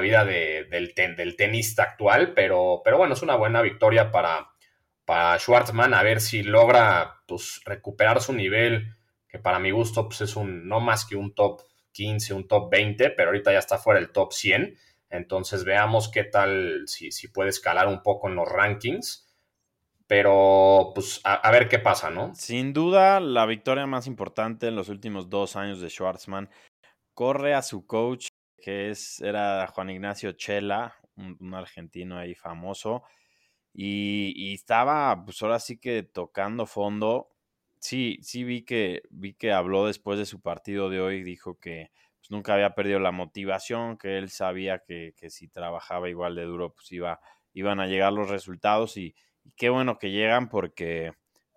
vida 0.00 0.24
del, 0.24 0.70
del 0.70 1.36
tenista 1.36 1.82
actual, 1.82 2.32
pero, 2.32 2.80
pero 2.82 2.96
bueno, 2.96 3.12
es 3.12 3.20
una 3.20 3.36
buena 3.36 3.60
victoria 3.60 4.10
para, 4.10 4.51
para 5.04 5.38
Schwartzman 5.38 5.94
a 5.94 6.02
ver 6.02 6.20
si 6.20 6.42
logra 6.42 7.22
pues, 7.26 7.60
recuperar 7.64 8.20
su 8.20 8.32
nivel, 8.32 8.94
que 9.28 9.38
para 9.38 9.58
mi 9.58 9.70
gusto 9.70 10.08
pues, 10.08 10.20
es 10.22 10.36
un 10.36 10.68
no 10.68 10.80
más 10.80 11.04
que 11.04 11.16
un 11.16 11.34
top 11.34 11.62
15, 11.92 12.34
un 12.34 12.48
top 12.48 12.70
20, 12.70 13.10
pero 13.10 13.30
ahorita 13.30 13.52
ya 13.52 13.58
está 13.58 13.78
fuera 13.78 14.00
del 14.00 14.12
top 14.12 14.32
100. 14.32 14.76
Entonces 15.10 15.64
veamos 15.64 16.10
qué 16.10 16.24
tal, 16.24 16.84
si, 16.86 17.10
si 17.10 17.28
puede 17.28 17.50
escalar 17.50 17.88
un 17.88 18.02
poco 18.02 18.28
en 18.28 18.36
los 18.36 18.48
rankings. 18.48 19.28
Pero 20.06 20.92
pues 20.94 21.20
a, 21.24 21.50
ver 21.50 21.68
qué 21.68 21.78
pasa, 21.78 22.10
¿no? 22.10 22.34
Sin 22.34 22.74
duda, 22.74 23.18
la 23.18 23.46
victoria 23.46 23.86
más 23.86 24.06
importante 24.06 24.68
en 24.68 24.76
los 24.76 24.90
últimos 24.90 25.30
dos 25.30 25.56
años 25.56 25.80
de 25.80 25.88
Schwartzman 25.88 26.50
corre 27.14 27.54
a 27.54 27.62
su 27.62 27.86
coach, 27.86 28.28
que 28.60 28.90
es, 28.90 29.20
era 29.20 29.66
Juan 29.68 29.88
Ignacio 29.88 30.32
Chela, 30.32 30.96
un 31.16 31.54
argentino 31.54 32.18
ahí 32.18 32.34
famoso 32.34 33.04
y, 33.74 34.54
estaba, 34.54 35.24
pues 35.24 35.42
ahora 35.42 35.58
sí 35.58 35.78
que 35.78 36.02
tocando 36.02 36.66
fondo. 36.66 37.28
Sí, 37.78 38.18
sí 38.22 38.44
vi 38.44 38.64
que, 38.64 39.02
vi 39.10 39.34
que 39.34 39.52
habló 39.52 39.86
después 39.86 40.18
de 40.18 40.26
su 40.26 40.40
partido 40.40 40.88
de 40.90 41.00
hoy, 41.00 41.22
dijo 41.22 41.58
que 41.58 41.90
pues, 42.20 42.30
nunca 42.30 42.54
había 42.54 42.74
perdido 42.74 43.00
la 43.00 43.12
motivación, 43.12 43.98
que 43.98 44.18
él 44.18 44.30
sabía 44.30 44.80
que, 44.80 45.14
que 45.16 45.30
si 45.30 45.48
trabajaba 45.48 46.08
igual 46.08 46.36
de 46.36 46.44
duro, 46.44 46.74
pues 46.74 46.92
iba, 46.92 47.20
iban 47.54 47.80
a 47.80 47.86
llegar 47.86 48.12
los 48.12 48.30
resultados 48.30 48.96
y, 48.96 49.14
qué 49.56 49.70
bueno 49.70 49.98
que 49.98 50.10
llegan 50.10 50.48
porque 50.48 51.12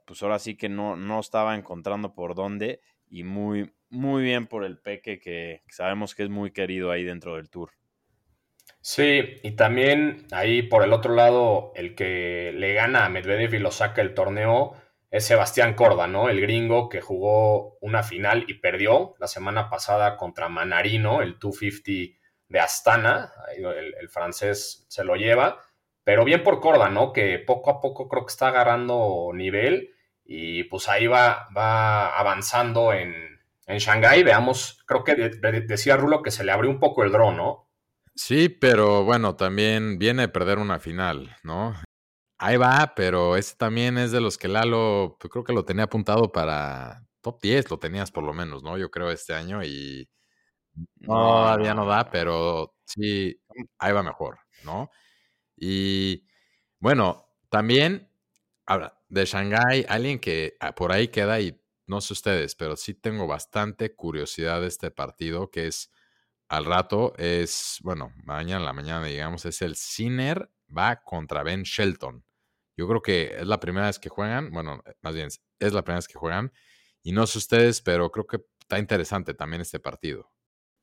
pues 0.05 0.21
ahora 0.23 0.39
sí 0.39 0.55
que 0.55 0.69
no, 0.69 0.95
no 0.95 1.19
estaba 1.19 1.55
encontrando 1.55 2.13
por 2.13 2.35
dónde 2.35 2.81
y 3.07 3.23
muy, 3.23 3.73
muy 3.89 4.23
bien 4.23 4.47
por 4.47 4.63
el 4.63 4.77
Peque 4.77 5.19
que 5.19 5.63
sabemos 5.69 6.15
que 6.15 6.23
es 6.23 6.29
muy 6.29 6.51
querido 6.51 6.91
ahí 6.91 7.03
dentro 7.03 7.35
del 7.35 7.49
tour. 7.49 7.71
Sí, 8.87 9.39
y 9.41 9.55
también 9.55 10.27
ahí 10.31 10.61
por 10.61 10.83
el 10.83 10.93
otro 10.93 11.15
lado, 11.15 11.71
el 11.75 11.95
que 11.95 12.51
le 12.53 12.75
gana 12.75 13.03
a 13.03 13.09
Medvedev 13.09 13.55
y 13.55 13.57
lo 13.57 13.71
saca 13.71 14.03
el 14.03 14.13
torneo 14.13 14.75
es 15.09 15.25
Sebastián 15.25 15.73
Corda, 15.73 16.05
¿no? 16.05 16.29
El 16.29 16.39
gringo 16.39 16.87
que 16.87 17.01
jugó 17.01 17.79
una 17.81 18.03
final 18.03 18.45
y 18.47 18.53
perdió 18.59 19.15
la 19.17 19.25
semana 19.27 19.71
pasada 19.71 20.17
contra 20.17 20.49
Manarino, 20.49 21.23
el 21.23 21.39
250 21.39 22.19
de 22.47 22.59
Astana, 22.59 23.33
el, 23.57 24.07
francés 24.09 24.85
se 24.87 25.03
lo 25.03 25.15
lleva, 25.15 25.63
pero 26.03 26.23
bien 26.23 26.43
por 26.43 26.61
Corda, 26.61 26.87
¿no? 26.89 27.11
Que 27.11 27.39
poco 27.39 27.71
a 27.71 27.81
poco 27.81 28.07
creo 28.07 28.27
que 28.27 28.31
está 28.31 28.49
agarrando 28.49 29.31
nivel 29.33 29.95
y 30.23 30.65
pues 30.65 30.89
ahí 30.89 31.07
va, 31.07 31.47
va 31.57 32.15
avanzando 32.15 32.93
en, 32.93 33.15
en 33.65 33.77
Shanghái. 33.79 34.21
Veamos, 34.21 34.83
creo 34.85 35.03
que 35.03 35.15
decía 35.15 35.97
Rulo 35.97 36.21
que 36.21 36.29
se 36.29 36.43
le 36.43 36.51
abrió 36.51 36.69
un 36.69 36.79
poco 36.79 37.03
el 37.03 37.11
dron, 37.11 37.37
¿no? 37.37 37.64
Sí, 38.17 38.47
pero 38.47 39.03
bueno, 39.03 39.35
también 39.35 39.99
viene 39.99 40.23
a 40.23 40.31
perder 40.31 40.57
una 40.59 40.79
final, 40.79 41.35
¿no? 41.43 41.75
Ahí 42.39 42.57
va, 42.57 42.93
pero 42.95 43.37
ese 43.37 43.55
también 43.57 43.97
es 43.97 44.11
de 44.11 44.21
los 44.21 44.37
que 44.37 44.47
Lalo, 44.47 45.17
pues, 45.19 45.31
creo 45.31 45.43
que 45.43 45.53
lo 45.53 45.65
tenía 45.65 45.85
apuntado 45.85 46.31
para 46.31 47.07
top 47.21 47.41
10, 47.41 47.69
lo 47.71 47.79
tenías 47.79 48.11
por 48.11 48.23
lo 48.23 48.33
menos, 48.33 48.63
¿no? 48.63 48.77
Yo 48.77 48.91
creo 48.91 49.11
este 49.11 49.33
año 49.35 49.63
y 49.63 50.09
todavía 51.05 51.73
no 51.75 51.85
da, 51.87 52.09
pero 52.11 52.75
sí, 52.85 53.41
ahí 53.79 53.93
va 53.93 54.03
mejor, 54.03 54.39
¿no? 54.65 54.91
Y 55.57 56.25
bueno, 56.79 57.27
también, 57.49 58.09
ahora, 58.67 58.99
de 59.09 59.25
Shanghai, 59.25 59.85
alguien 59.89 60.19
que 60.19 60.57
ah, 60.61 60.75
por 60.75 60.91
ahí 60.93 61.09
queda 61.09 61.39
y 61.41 61.61
no 61.87 62.01
sé 62.01 62.13
ustedes, 62.13 62.55
pero 62.55 62.77
sí 62.77 62.93
tengo 62.95 63.27
bastante 63.27 63.95
curiosidad 63.95 64.61
de 64.61 64.67
este 64.67 64.91
partido, 64.91 65.51
que 65.51 65.67
es 65.67 65.91
al 66.47 66.65
rato, 66.65 67.13
es, 67.17 67.79
bueno, 67.81 68.13
mañana 68.23 68.59
en 68.59 68.65
la 68.65 68.73
mañana, 68.73 69.05
digamos, 69.05 69.45
es 69.45 69.61
el 69.61 69.75
Sinner 69.75 70.49
va 70.75 71.01
contra 71.01 71.43
Ben 71.43 71.63
Shelton. 71.63 72.23
Yo 72.77 72.87
creo 72.87 73.01
que 73.01 73.35
es 73.37 73.47
la 73.47 73.59
primera 73.59 73.87
vez 73.87 73.99
que 73.99 74.09
juegan, 74.09 74.51
bueno, 74.51 74.81
eh, 74.85 74.93
más 75.01 75.15
bien 75.15 75.27
es 75.27 75.73
la 75.73 75.83
primera 75.83 75.99
vez 75.99 76.07
que 76.07 76.19
juegan, 76.19 76.51
y 77.01 77.11
no 77.11 77.25
sé 77.27 77.37
ustedes, 77.37 77.81
pero 77.81 78.11
creo 78.11 78.27
que 78.27 78.41
está 78.59 78.79
interesante 78.79 79.33
también 79.33 79.61
este 79.61 79.79
partido. 79.79 80.31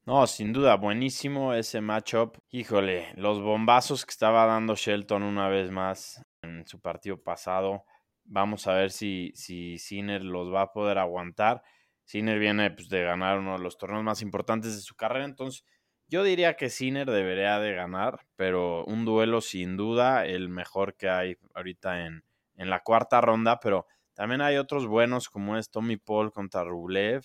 No, 0.05 0.27
sin 0.27 0.53
duda, 0.53 0.75
buenísimo 0.77 1.55
ese 1.55 1.81
matchup. 1.81 2.39
Híjole, 2.51 3.13
los 3.15 3.41
bombazos 3.41 4.05
que 4.05 4.11
estaba 4.11 4.47
dando 4.47 4.75
Shelton 4.75 5.23
una 5.23 5.49
vez 5.49 5.71
más 5.71 6.21
en 6.43 6.67
su 6.67 6.81
partido 6.81 7.23
pasado. 7.23 7.85
Vamos 8.25 8.67
a 8.67 8.75
ver 8.75 8.91
si, 8.91 9.31
si 9.35 9.79
los 10.03 10.53
va 10.53 10.63
a 10.63 10.73
poder 10.73 10.99
aguantar. 10.99 11.63
Sinner 12.05 12.39
viene 12.39 12.71
pues, 12.71 12.89
de 12.89 13.03
ganar 13.03 13.39
uno 13.39 13.57
de 13.57 13.65
los 13.65 13.79
torneos 13.79 14.05
más 14.05 14.23
importantes 14.23 14.75
de 14.75 14.83
su 14.83 14.95
carrera, 14.95 15.25
entonces 15.25 15.65
yo 16.09 16.23
diría 16.25 16.57
que 16.57 16.69
Sinner 16.69 17.11
debería 17.11 17.59
de 17.59 17.73
ganar, 17.73 18.27
pero 18.37 18.85
un 18.85 19.05
duelo 19.05 19.41
sin 19.41 19.77
duda, 19.77 20.27
el 20.27 20.49
mejor 20.49 20.95
que 20.95 21.09
hay 21.09 21.37
ahorita 21.55 22.07
en, 22.07 22.25
en 22.57 22.71
la 22.71 22.81
cuarta 22.81 23.21
ronda, 23.21 23.61
pero 23.61 23.87
también 24.15 24.43
hay 24.43 24.57
otros 24.57 24.87
buenos 24.87 25.29
como 25.29 25.57
es 25.57 25.71
Tommy 25.71 25.97
Paul 25.97 26.33
contra 26.33 26.65
Rublev 26.65 27.25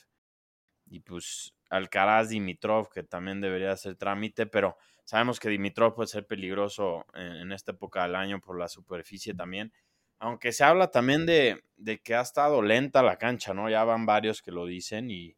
y 0.85 1.01
pues 1.01 1.53
Alcaraz 1.69 2.29
Dimitrov, 2.29 2.89
que 2.89 3.03
también 3.03 3.41
debería 3.41 3.71
hacer 3.71 3.95
trámite, 3.95 4.45
pero 4.45 4.77
sabemos 5.03 5.39
que 5.39 5.49
Dimitrov 5.49 5.93
puede 5.95 6.07
ser 6.07 6.25
peligroso 6.25 7.05
en, 7.13 7.51
esta 7.51 7.71
época 7.71 8.03
del 8.03 8.15
año 8.15 8.39
por 8.39 8.57
la 8.57 8.67
superficie 8.67 9.33
también. 9.33 9.73
Aunque 10.19 10.51
se 10.51 10.63
habla 10.63 10.91
también 10.91 11.25
de, 11.25 11.63
de, 11.77 11.99
que 11.99 12.15
ha 12.15 12.21
estado 12.21 12.61
lenta 12.61 13.03
la 13.03 13.17
cancha, 13.17 13.53
¿no? 13.53 13.69
Ya 13.69 13.83
van 13.83 14.05
varios 14.05 14.41
que 14.41 14.51
lo 14.51 14.65
dicen 14.65 15.11
y, 15.11 15.35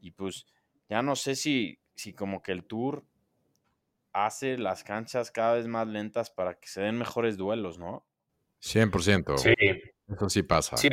y 0.00 0.10
pues 0.10 0.46
ya 0.88 1.02
no 1.02 1.16
sé 1.16 1.34
si 1.34 1.78
si 1.98 2.12
como 2.12 2.42
que 2.42 2.52
el 2.52 2.64
Tour 2.64 3.04
hace 4.12 4.56
las 4.56 4.84
canchas 4.84 5.30
cada 5.30 5.54
vez 5.54 5.66
más 5.66 5.86
lentas 5.86 6.30
para 6.30 6.54
que 6.54 6.68
se 6.68 6.80
den 6.80 6.96
mejores 6.96 7.36
duelos, 7.36 7.78
¿no? 7.78 8.06
100%. 8.62 9.36
Sí. 9.38 9.54
Eso 10.08 10.28
sí 10.28 10.42
pasa. 10.42 10.76
Sí, 10.76 10.88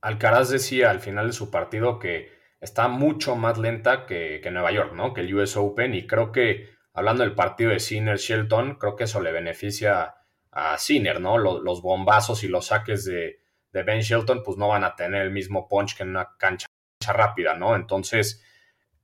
Alcaraz 0.00 0.50
decía 0.50 0.90
al 0.90 1.00
final 1.00 1.26
de 1.26 1.32
su 1.32 1.50
partido 1.50 1.98
que 1.98 2.30
está 2.60 2.88
mucho 2.88 3.34
más 3.36 3.58
lenta 3.58 4.06
que, 4.06 4.40
Nueva 4.50 4.72
York, 4.72 4.92
¿no? 4.94 5.12
Que 5.12 5.22
el 5.22 5.34
US 5.34 5.56
Open. 5.56 5.94
Y 5.94 6.06
creo 6.06 6.32
que, 6.32 6.70
hablando 6.92 7.24
del 7.24 7.34
partido 7.34 7.70
de 7.70 7.80
Sinner-Shelton, 7.80 8.76
creo 8.76 8.96
que 8.96 9.04
eso 9.04 9.20
le 9.20 9.32
beneficia 9.32 10.14
a 10.52 10.78
Sinner, 10.78 11.20
¿no? 11.20 11.38
Los, 11.38 11.82
bombazos 11.82 12.42
y 12.44 12.48
los 12.48 12.66
saques 12.66 13.04
de, 13.04 13.40
de, 13.72 13.82
Ben 13.82 14.00
Shelton, 14.00 14.42
pues 14.42 14.56
no 14.56 14.68
van 14.68 14.84
a 14.84 14.94
tener 14.96 15.22
el 15.22 15.30
mismo 15.30 15.68
punch 15.68 15.96
que 15.96 16.02
en 16.02 16.10
una 16.10 16.36
cancha 16.36 16.66
rápida, 17.06 17.54
¿no? 17.54 17.76
Entonces, 17.76 18.42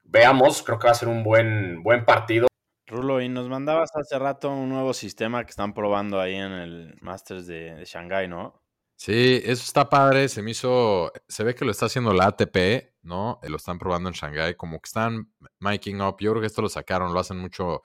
veamos, 0.04 0.62
creo 0.62 0.78
que 0.78 0.86
va 0.86 0.92
a 0.92 0.94
ser 0.94 1.08
un 1.08 1.22
buen, 1.22 1.82
buen 1.82 2.04
partido. 2.04 2.46
Rulo, 2.88 3.20
y 3.20 3.28
nos 3.28 3.48
mandabas 3.48 3.90
hace 3.94 4.18
rato 4.18 4.50
un 4.50 4.68
nuevo 4.68 4.94
sistema 4.94 5.44
que 5.44 5.50
están 5.50 5.74
probando 5.74 6.20
ahí 6.20 6.34
en 6.34 6.52
el 6.52 6.98
Masters 7.00 7.46
de, 7.46 7.74
de 7.74 7.84
Shanghai, 7.84 8.28
¿no? 8.28 8.62
Sí, 8.96 9.42
eso 9.44 9.62
está 9.62 9.88
padre. 9.90 10.28
Se 10.28 10.42
me 10.42 10.52
hizo. 10.52 11.12
Se 11.28 11.44
ve 11.44 11.54
que 11.54 11.64
lo 11.64 11.70
está 11.70 11.86
haciendo 11.86 12.12
la 12.12 12.26
ATP, 12.26 12.94
¿no? 13.02 13.40
Lo 13.42 13.56
están 13.56 13.78
probando 13.78 14.08
en 14.08 14.14
Shanghai. 14.14 14.54
Como 14.54 14.80
que 14.80 14.86
están 14.86 15.32
miking 15.60 16.00
up. 16.00 16.16
Yo 16.20 16.30
creo 16.32 16.40
que 16.40 16.46
esto 16.46 16.62
lo 16.62 16.68
sacaron, 16.68 17.12
lo 17.12 17.20
hacen 17.20 17.38
mucho 17.38 17.82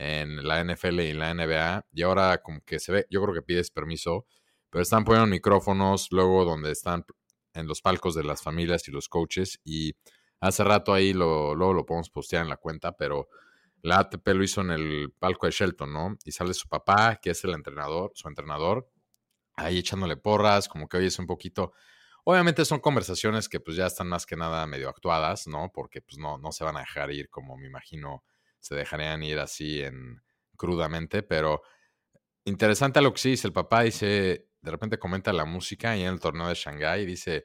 en 0.00 0.46
la 0.46 0.62
NFL 0.64 1.00
y 1.00 1.10
en 1.10 1.18
la 1.18 1.34
NBA. 1.34 1.86
Y 1.92 2.02
ahora, 2.02 2.38
como 2.38 2.60
que 2.62 2.78
se 2.78 2.92
ve. 2.92 3.06
Yo 3.10 3.22
creo 3.22 3.34
que 3.34 3.42
pides 3.42 3.70
permiso. 3.70 4.26
Pero 4.70 4.82
están 4.82 5.04
poniendo 5.04 5.26
micrófonos 5.26 6.08
luego 6.10 6.44
donde 6.44 6.72
están 6.72 7.04
en 7.54 7.66
los 7.66 7.80
palcos 7.80 8.14
de 8.14 8.24
las 8.24 8.42
familias 8.42 8.86
y 8.88 8.92
los 8.92 9.08
coaches. 9.08 9.60
Y 9.64 9.94
Hace 10.40 10.62
rato 10.62 10.94
ahí 10.94 11.12
lo, 11.12 11.54
luego 11.54 11.74
lo 11.74 11.86
podemos 11.86 12.10
postear 12.10 12.42
en 12.42 12.48
la 12.48 12.56
cuenta, 12.56 12.92
pero 12.92 13.28
la 13.82 13.98
ATP 14.00 14.28
lo 14.28 14.44
hizo 14.44 14.60
en 14.60 14.70
el 14.70 15.12
palco 15.18 15.46
de 15.46 15.52
Shelton, 15.52 15.92
¿no? 15.92 16.16
Y 16.24 16.32
sale 16.32 16.54
su 16.54 16.68
papá, 16.68 17.16
que 17.20 17.30
es 17.30 17.42
el 17.44 17.54
entrenador, 17.54 18.12
su 18.14 18.28
entrenador, 18.28 18.88
ahí 19.56 19.78
echándole 19.78 20.16
porras, 20.16 20.68
como 20.68 20.88
que 20.88 20.98
hoy 20.98 21.06
es 21.06 21.18
un 21.18 21.26
poquito. 21.26 21.72
Obviamente 22.24 22.64
son 22.64 22.80
conversaciones 22.80 23.48
que 23.48 23.58
pues 23.58 23.76
ya 23.76 23.86
están 23.86 24.08
más 24.08 24.26
que 24.26 24.36
nada 24.36 24.66
medio 24.66 24.88
actuadas, 24.88 25.48
¿no? 25.48 25.70
Porque 25.74 26.02
pues 26.02 26.18
no, 26.18 26.38
no 26.38 26.52
se 26.52 26.64
van 26.64 26.76
a 26.76 26.80
dejar 26.80 27.10
ir 27.10 27.28
como 27.30 27.56
me 27.56 27.66
imagino 27.66 28.22
se 28.60 28.74
dejarían 28.74 29.22
ir 29.22 29.38
así 29.38 29.82
en 29.82 30.22
crudamente, 30.56 31.22
pero 31.22 31.62
interesante 32.44 33.00
lo 33.00 33.12
que 33.12 33.20
sí 33.20 33.30
dice 33.30 33.46
el 33.46 33.52
papá, 33.52 33.82
dice, 33.82 34.48
de 34.60 34.70
repente 34.70 34.98
comenta 34.98 35.32
la 35.32 35.44
música 35.44 35.96
y 35.96 36.02
en 36.02 36.14
el 36.14 36.20
torneo 36.20 36.48
de 36.48 36.54
Shanghái 36.54 37.06
dice, 37.06 37.44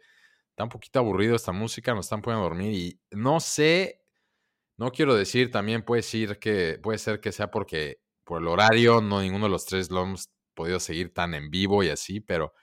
está 0.49 0.63
un 0.63 0.69
poquito 0.69 0.99
aburrido 0.99 1.35
esta 1.35 1.51
música, 1.51 1.93
nos 1.93 2.05
están 2.05 2.21
poniendo 2.21 2.45
a 2.45 2.49
dormir 2.49 2.73
y 2.73 2.99
no 3.11 3.39
sé, 3.39 4.01
no 4.77 4.91
quiero 4.91 5.15
decir, 5.15 5.51
también 5.51 5.83
puede 5.83 6.01
ser 6.01 6.39
que, 6.39 6.79
puede 6.81 6.97
ser 6.97 7.21
que 7.21 7.31
sea 7.31 7.51
porque 7.51 8.01
por 8.23 8.41
el 8.41 8.47
horario 8.47 9.01
no 9.01 9.21
ninguno 9.21 9.45
de 9.45 9.51
los 9.51 9.65
tres 9.65 9.91
lo 9.91 10.03
hemos 10.03 10.29
podido 10.53 10.79
seguir 10.79 11.13
tan 11.13 11.33
en 11.33 11.49
vivo 11.49 11.83
y 11.83 11.89
así, 11.89 12.19
pero 12.19 12.53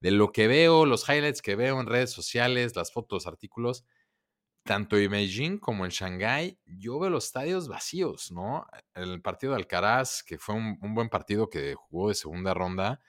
de 0.00 0.10
lo 0.10 0.32
que 0.32 0.48
veo, 0.48 0.86
los 0.86 1.08
highlights 1.08 1.42
que 1.42 1.56
veo 1.56 1.80
en 1.80 1.86
redes 1.86 2.10
sociales, 2.10 2.74
las 2.76 2.92
fotos, 2.92 3.26
artículos, 3.26 3.84
tanto 4.64 4.96
en 4.96 5.10
Beijing 5.10 5.58
como 5.58 5.84
en 5.84 5.90
Shanghái, 5.90 6.58
yo 6.66 6.98
veo 6.98 7.10
los 7.10 7.26
estadios 7.26 7.68
vacíos, 7.68 8.30
¿no? 8.30 8.66
El 8.94 9.20
partido 9.22 9.52
de 9.52 9.58
Alcaraz, 9.58 10.22
que 10.22 10.38
fue 10.38 10.54
un, 10.54 10.78
buen 10.94 11.08
partido 11.08 11.48
que 11.48 11.74
jugó 11.74 12.08
de 12.08 12.14
segunda 12.14 12.54
ronda, 12.54 13.00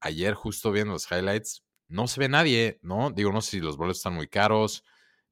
ayer 0.00 0.34
justo 0.34 0.72
viendo 0.72 0.94
los 0.94 1.10
highlights, 1.10 1.64
no 1.88 2.08
se 2.08 2.20
ve 2.20 2.28
nadie, 2.28 2.78
¿no? 2.82 3.10
Digo, 3.10 3.32
no 3.32 3.40
sé 3.40 3.52
si 3.52 3.60
los 3.60 3.76
boletos 3.76 3.98
están 3.98 4.14
muy 4.14 4.28
caros, 4.28 4.84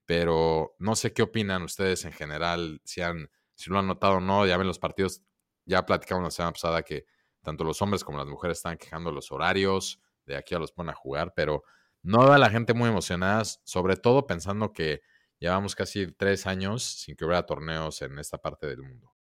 pero 0.06 0.74
no 0.78 0.96
sé 0.96 1.12
qué 1.12 1.22
opinan 1.22 1.62
ustedes 1.62 2.04
en 2.04 2.12
general, 2.12 2.80
si, 2.84 3.00
han, 3.00 3.30
si 3.54 3.70
lo 3.70 3.78
han 3.78 3.86
notado 3.86 4.14
o 4.14 4.20
no, 4.20 4.46
ya 4.46 4.56
ven 4.56 4.66
los 4.66 4.78
partidos, 4.78 5.22
ya 5.64 5.86
platicamos 5.86 6.24
la 6.24 6.30
semana 6.30 6.52
pasada 6.52 6.82
que 6.82 7.06
tanto 7.42 7.64
los 7.64 7.80
hombres 7.82 8.04
como 8.04 8.18
las 8.18 8.26
mujeres 8.26 8.58
están 8.58 8.76
quejando 8.76 9.10
los 9.10 9.32
horarios, 9.32 10.00
de 10.26 10.36
aquí 10.36 10.54
a 10.54 10.58
los 10.58 10.72
ponen 10.72 10.90
a 10.90 10.94
jugar, 10.96 11.32
pero 11.34 11.64
no 12.02 12.26
da 12.26 12.38
la 12.38 12.50
gente 12.50 12.74
muy 12.74 12.88
emocionada, 12.88 13.42
sobre 13.64 13.96
todo 13.96 14.26
pensando 14.26 14.72
que 14.72 15.02
llevamos 15.44 15.74
casi 15.74 16.10
tres 16.10 16.46
años 16.46 16.82
sin 16.82 17.16
que 17.16 17.24
hubiera 17.26 17.44
torneos 17.44 18.00
en 18.00 18.18
esta 18.18 18.38
parte 18.38 18.66
del 18.66 18.82
mundo. 18.82 19.12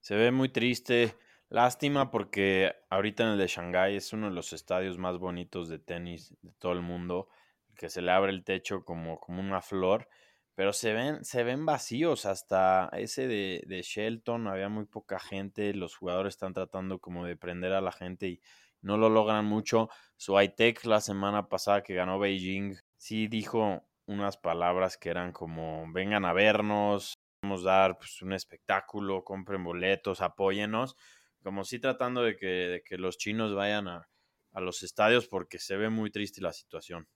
Se 0.00 0.14
ve 0.14 0.30
muy 0.30 0.48
triste. 0.48 1.16
Lástima 1.48 2.10
porque 2.12 2.72
ahorita 2.88 3.24
en 3.24 3.30
el 3.30 3.38
de 3.38 3.48
Shanghái 3.48 3.96
es 3.96 4.12
uno 4.12 4.28
de 4.28 4.34
los 4.34 4.52
estadios 4.52 4.96
más 4.96 5.18
bonitos 5.18 5.68
de 5.68 5.80
tenis 5.80 6.36
de 6.40 6.52
todo 6.52 6.72
el 6.72 6.82
mundo, 6.82 7.28
que 7.76 7.90
se 7.90 8.00
le 8.00 8.12
abre 8.12 8.30
el 8.30 8.44
techo 8.44 8.84
como, 8.84 9.18
como 9.18 9.40
una 9.40 9.60
flor, 9.60 10.08
pero 10.54 10.72
se 10.72 10.94
ven, 10.94 11.24
se 11.24 11.42
ven 11.42 11.66
vacíos, 11.66 12.26
hasta 12.26 12.88
ese 12.92 13.26
de, 13.26 13.64
de 13.66 13.82
Shelton 13.82 14.46
había 14.46 14.68
muy 14.68 14.86
poca 14.86 15.18
gente, 15.18 15.74
los 15.74 15.96
jugadores 15.96 16.34
están 16.34 16.54
tratando 16.54 17.00
como 17.00 17.26
de 17.26 17.36
prender 17.36 17.72
a 17.72 17.80
la 17.80 17.92
gente 17.92 18.28
y 18.28 18.40
no 18.80 18.96
lo 18.96 19.10
logran 19.10 19.44
mucho. 19.44 19.90
Suaitek 20.16 20.84
la 20.86 21.00
semana 21.00 21.48
pasada 21.48 21.82
que 21.82 21.94
ganó 21.94 22.18
Beijing, 22.18 22.76
sí 22.96 23.26
dijo 23.26 23.84
unas 24.06 24.36
palabras 24.36 24.96
que 24.96 25.10
eran 25.10 25.32
como 25.32 25.84
vengan 25.92 26.24
a 26.24 26.32
vernos, 26.32 27.14
vamos 27.42 27.66
a 27.66 27.70
dar 27.70 27.98
pues, 27.98 28.22
un 28.22 28.32
espectáculo, 28.32 29.24
compren 29.24 29.62
boletos, 29.64 30.20
apóyenos 30.20 30.96
como 31.42 31.64
sí 31.64 31.78
tratando 31.78 32.22
de 32.22 32.36
que, 32.36 32.96
los 32.98 33.18
chinos 33.18 33.54
vayan 33.54 33.88
a, 33.88 34.08
los 34.54 34.82
estadios 34.82 35.28
porque 35.28 35.58
se 35.58 35.76
ve 35.76 35.88
muy 35.88 36.10
triste 36.10 36.40
la 36.40 36.52
situación. 36.52 37.08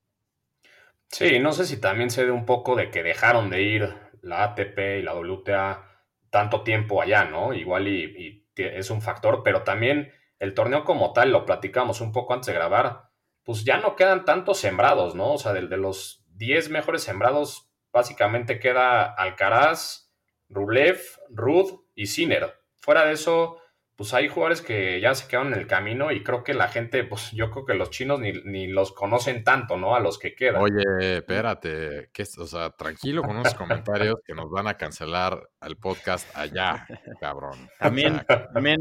Sí, 1.08 1.38
no 1.38 1.52
sé 1.52 1.66
si 1.66 1.80
también 1.80 2.10
se 2.10 2.24
ve 2.24 2.30
un 2.30 2.46
poco 2.46 2.74
de 2.74 2.90
que 2.90 3.02
dejaron 3.02 3.50
de 3.50 3.62
ir 3.62 3.94
la 4.22 4.42
ATP 4.42 4.78
y 4.98 5.02
la 5.02 5.14
WTA 5.14 6.04
tanto 6.30 6.62
tiempo 6.62 7.00
allá, 7.00 7.24
¿no? 7.24 7.54
Igual 7.54 7.86
y, 7.88 8.48
es 8.56 8.90
un 8.90 9.02
factor, 9.02 9.42
pero 9.44 9.62
también 9.62 10.10
el 10.38 10.54
torneo 10.54 10.84
como 10.84 11.12
tal, 11.12 11.30
lo 11.30 11.44
platicamos 11.44 12.00
un 12.00 12.12
poco 12.12 12.34
antes 12.34 12.46
de 12.46 12.54
grabar, 12.54 13.10
pues 13.44 13.64
ya 13.64 13.78
no 13.78 13.94
quedan 13.94 14.24
tantos 14.24 14.58
sembrados, 14.58 15.14
¿no? 15.14 15.34
O 15.34 15.38
sea, 15.38 15.52
de, 15.52 15.68
de 15.68 15.76
los 15.76 16.25
10 16.36 16.70
mejores 16.70 17.02
sembrados, 17.02 17.70
básicamente 17.92 18.58
queda 18.58 19.04
Alcaraz, 19.04 20.12
Rublev, 20.48 21.00
Rud 21.30 21.80
y 21.94 22.06
Sinner. 22.06 22.54
Fuera 22.76 23.04
de 23.04 23.12
eso, 23.12 23.58
pues 23.96 24.12
hay 24.12 24.28
jugadores 24.28 24.60
que 24.60 25.00
ya 25.00 25.14
se 25.14 25.26
quedaron 25.26 25.54
en 25.54 25.58
el 25.58 25.66
camino 25.66 26.12
y 26.12 26.22
creo 26.22 26.44
que 26.44 26.52
la 26.52 26.68
gente, 26.68 27.02
pues 27.04 27.30
yo 27.32 27.50
creo 27.50 27.64
que 27.64 27.72
los 27.72 27.88
chinos 27.88 28.20
ni, 28.20 28.66
los 28.66 28.92
conocen 28.92 29.42
tanto, 29.42 29.78
¿no? 29.78 29.96
A 29.96 30.00
los 30.00 30.18
que 30.18 30.34
quedan. 30.34 30.60
Oye, 30.60 31.16
espérate, 31.16 32.10
que, 32.12 32.24
o 32.38 32.46
sea, 32.46 32.70
tranquilo 32.70 33.22
con 33.22 33.38
unos 33.38 33.54
comentarios 33.54 34.16
que 34.22 34.34
nos 34.34 34.50
van 34.50 34.68
a 34.68 34.76
cancelar 34.76 35.48
el 35.62 35.78
podcast 35.78 36.28
allá, 36.36 36.86
cabrón. 37.20 37.70
También, 37.78 38.22
también 38.52 38.80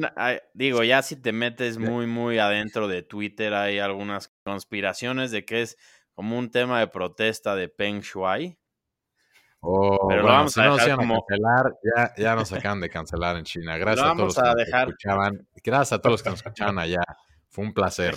digo, 0.53 0.83
ya 0.83 1.01
si 1.01 1.15
te 1.15 1.31
metes 1.31 1.77
muy, 1.77 2.07
muy 2.07 2.37
adentro 2.37 2.89
de 2.89 3.01
Twitter, 3.01 3.53
hay 3.53 3.79
algunas 3.79 4.35
conspiraciones 4.43 5.31
de 5.31 5.45
que 5.45 5.61
es 5.61 5.77
como 6.15 6.37
un 6.37 6.49
tema 6.49 6.79
de 6.79 6.87
protesta 6.87 7.55
de 7.55 7.69
Peng 7.69 8.01
Shuai 8.01 8.57
Oh, 9.67 10.07
pero 10.07 10.23
vamos 10.23 10.55
a 10.59 10.63
dejar 10.63 10.97
cancelar, 10.97 11.73
ya, 11.83 12.13
ya 12.15 12.35
nos 12.35 12.53
acaban 12.53 12.79
de 12.81 12.89
cancelar 12.89 13.35
en 13.37 13.45
China. 13.45 13.77
Gracias 13.79 14.05
a 14.05 14.13
todos 14.13 14.35
los 14.35 14.35
que 14.35 14.41
nos 14.41 14.67
escuchaban. 14.67 15.47
Gracias 15.63 15.93
a 15.93 16.01
todos 16.01 16.11
los 16.11 16.23
que 16.23 16.29
nos 16.29 16.39
escuchaban 16.39 16.77
allá. 16.77 17.01
Fue 17.49 17.65
un 17.65 17.73
placer. 17.73 18.15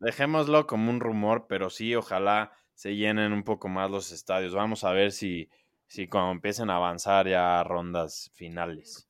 dejémoslo 0.00 0.66
como 0.66 0.90
un 0.90 0.98
rumor, 0.98 1.46
pero 1.48 1.70
sí, 1.70 1.94
ojalá 1.94 2.50
se 2.74 2.96
llenen 2.96 3.32
un 3.32 3.44
poco 3.44 3.68
más 3.68 3.88
los 3.88 4.10
estadios. 4.10 4.52
Vamos 4.52 4.82
a 4.82 4.90
ver 4.90 5.12
si, 5.12 5.48
si 5.86 6.08
cuando 6.08 6.32
empiecen 6.32 6.70
a 6.70 6.76
avanzar 6.76 7.28
ya 7.28 7.62
rondas 7.62 8.32
finales. 8.34 9.08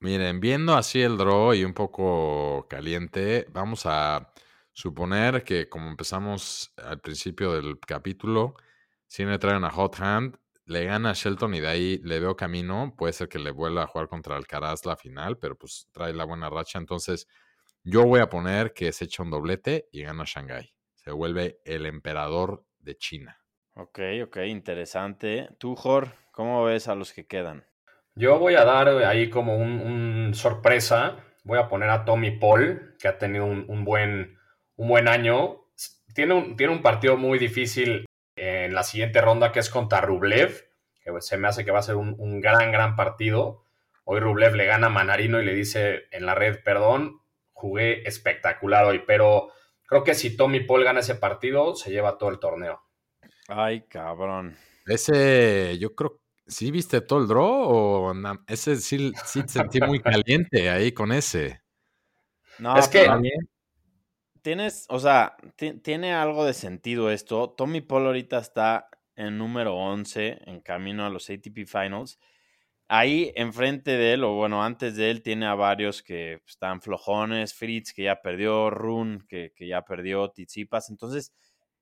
Miren, 0.00 0.40
viendo 0.40 0.74
así 0.74 1.02
el 1.02 1.16
draw 1.16 1.54
y 1.54 1.64
un 1.64 1.72
poco 1.72 2.66
caliente, 2.68 3.46
vamos 3.50 3.82
a 3.86 4.32
suponer 4.76 5.42
que 5.42 5.70
como 5.70 5.88
empezamos 5.88 6.74
al 6.76 7.00
principio 7.00 7.52
del 7.52 7.80
capítulo, 7.80 8.56
si 9.06 9.24
me 9.24 9.38
traen 9.38 9.64
a 9.64 9.70
Hot 9.70 9.98
Hand, 10.00 10.36
le 10.66 10.84
gana 10.84 11.10
a 11.10 11.14
Shelton 11.14 11.54
y 11.54 11.60
de 11.60 11.68
ahí 11.68 11.98
le 12.04 12.20
veo 12.20 12.36
camino. 12.36 12.94
Puede 12.94 13.14
ser 13.14 13.28
que 13.28 13.38
le 13.38 13.52
vuelva 13.52 13.84
a 13.84 13.86
jugar 13.86 14.08
contra 14.08 14.36
Alcaraz 14.36 14.84
la 14.84 14.96
final, 14.96 15.38
pero 15.38 15.56
pues 15.56 15.88
trae 15.92 16.12
la 16.12 16.24
buena 16.24 16.50
racha. 16.50 16.78
Entonces, 16.78 17.26
yo 17.84 18.04
voy 18.04 18.20
a 18.20 18.28
poner 18.28 18.74
que 18.74 18.92
se 18.92 19.06
echa 19.06 19.22
un 19.22 19.30
doblete 19.30 19.88
y 19.92 20.02
gana 20.02 20.24
Shanghai. 20.26 20.74
Se 20.94 21.10
vuelve 21.10 21.60
el 21.64 21.86
emperador 21.86 22.66
de 22.78 22.98
China. 22.98 23.40
Ok, 23.74 24.00
ok, 24.24 24.38
interesante. 24.46 25.48
Tú, 25.58 25.74
Jor, 25.74 26.12
¿cómo 26.32 26.64
ves 26.64 26.88
a 26.88 26.94
los 26.94 27.14
que 27.14 27.26
quedan? 27.26 27.64
Yo 28.14 28.38
voy 28.38 28.56
a 28.56 28.64
dar 28.64 28.88
ahí 28.88 29.30
como 29.30 29.56
un, 29.56 30.32
sorpresa. 30.34 31.16
Voy 31.44 31.58
a 31.58 31.68
poner 31.68 31.88
a 31.88 32.04
Tommy 32.04 32.32
Paul, 32.32 32.96
que 32.98 33.08
ha 33.08 33.16
tenido 33.16 33.46
un, 33.46 33.84
buen, 33.84 34.35
un 34.76 34.88
buen 34.88 35.08
año. 35.08 35.64
Tiene 36.14 36.34
un, 36.34 36.56
tiene 36.56 36.72
un 36.72 36.82
partido 36.82 37.16
muy 37.16 37.38
difícil 37.38 38.06
en 38.36 38.74
la 38.74 38.82
siguiente 38.82 39.20
ronda, 39.20 39.52
que 39.52 39.60
es 39.60 39.70
contra 39.70 40.00
Rublev, 40.00 40.68
que 41.00 41.10
se 41.20 41.36
me 41.36 41.48
hace 41.48 41.64
que 41.64 41.70
va 41.70 41.80
a 41.80 41.82
ser 41.82 41.96
un, 41.96 42.40
gran, 42.40 42.70
gran 42.70 42.96
partido. 42.96 43.64
Hoy 44.04 44.20
Rublev 44.20 44.54
le 44.54 44.66
gana 44.66 44.86
a 44.86 44.90
Manarino 44.90 45.40
y 45.40 45.44
le 45.44 45.54
dice 45.54 46.04
en 46.10 46.26
la 46.26 46.34
red, 46.34 46.62
perdón, 46.62 47.20
jugué 47.52 48.06
espectacular 48.06 48.84
hoy, 48.84 49.02
pero 49.06 49.48
creo 49.86 50.04
que 50.04 50.14
si 50.14 50.36
Tommy 50.36 50.60
Paul 50.60 50.84
gana 50.84 51.00
ese 51.00 51.16
partido, 51.16 51.74
se 51.74 51.90
lleva 51.90 52.18
todo 52.18 52.30
el 52.30 52.38
torneo. 52.38 52.82
Ay, 53.48 53.86
cabrón. 53.88 54.56
Ese, 54.86 55.78
yo 55.78 55.94
creo, 55.94 56.20
¿sí 56.46 56.70
viste 56.70 57.00
todo 57.00 57.20
el 57.20 57.26
draw 57.26 57.44
o 57.44 58.14
ese 58.46 58.76
sí, 58.76 59.12
sí 59.24 59.42
sentí 59.46 59.80
muy 59.80 60.00
caliente 60.00 60.70
ahí 60.70 60.92
con 60.92 61.10
ese? 61.12 61.62
No, 62.58 62.76
es 62.78 62.88
que 62.88 63.06
tienes, 64.46 64.86
o 64.90 65.00
sea, 65.00 65.36
tiene 65.82 66.14
algo 66.14 66.44
de 66.44 66.54
sentido 66.54 67.10
esto. 67.10 67.50
Tommy 67.50 67.80
Paul 67.80 68.06
ahorita 68.06 68.38
está 68.38 68.88
en 69.16 69.38
número 69.38 69.74
11 69.74 70.38
en 70.46 70.60
camino 70.60 71.04
a 71.04 71.10
los 71.10 71.28
ATP 71.30 71.66
Finals. 71.66 72.20
Ahí 72.86 73.32
enfrente 73.34 73.96
de 73.96 74.12
él, 74.12 74.22
o 74.22 74.34
bueno, 74.34 74.62
antes 74.62 74.94
de 74.94 75.10
él, 75.10 75.22
tiene 75.22 75.46
a 75.46 75.56
varios 75.56 76.00
que 76.00 76.42
están 76.46 76.80
flojones, 76.80 77.54
Fritz 77.54 77.92
que 77.92 78.04
ya 78.04 78.22
perdió, 78.22 78.70
Rune 78.70 79.18
que, 79.28 79.52
que 79.56 79.66
ya 79.66 79.82
perdió, 79.82 80.28
Tizipas. 80.30 80.90
Entonces, 80.90 81.34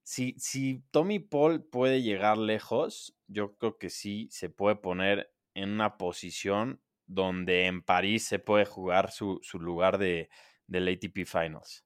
si, 0.03 0.35
si 0.39 0.83
Tommy 0.91 1.19
Paul 1.19 1.67
puede 1.67 2.01
llegar 2.01 2.39
lejos, 2.39 3.15
yo 3.27 3.59
creo 3.59 3.77
que 3.77 3.91
sí 3.91 4.29
se 4.31 4.49
puede 4.49 4.77
poner 4.77 5.31
en 5.53 5.69
una 5.69 5.99
posición 5.99 6.81
donde 7.07 7.67
en 7.67 7.83
París 7.83 8.25
se 8.25 8.39
puede 8.39 8.65
jugar 8.65 9.11
su, 9.11 9.39
su 9.43 9.61
lugar 9.61 9.99
de, 9.99 10.31
del 10.67 10.89
ATP 10.89 11.27
Finals 11.27 11.84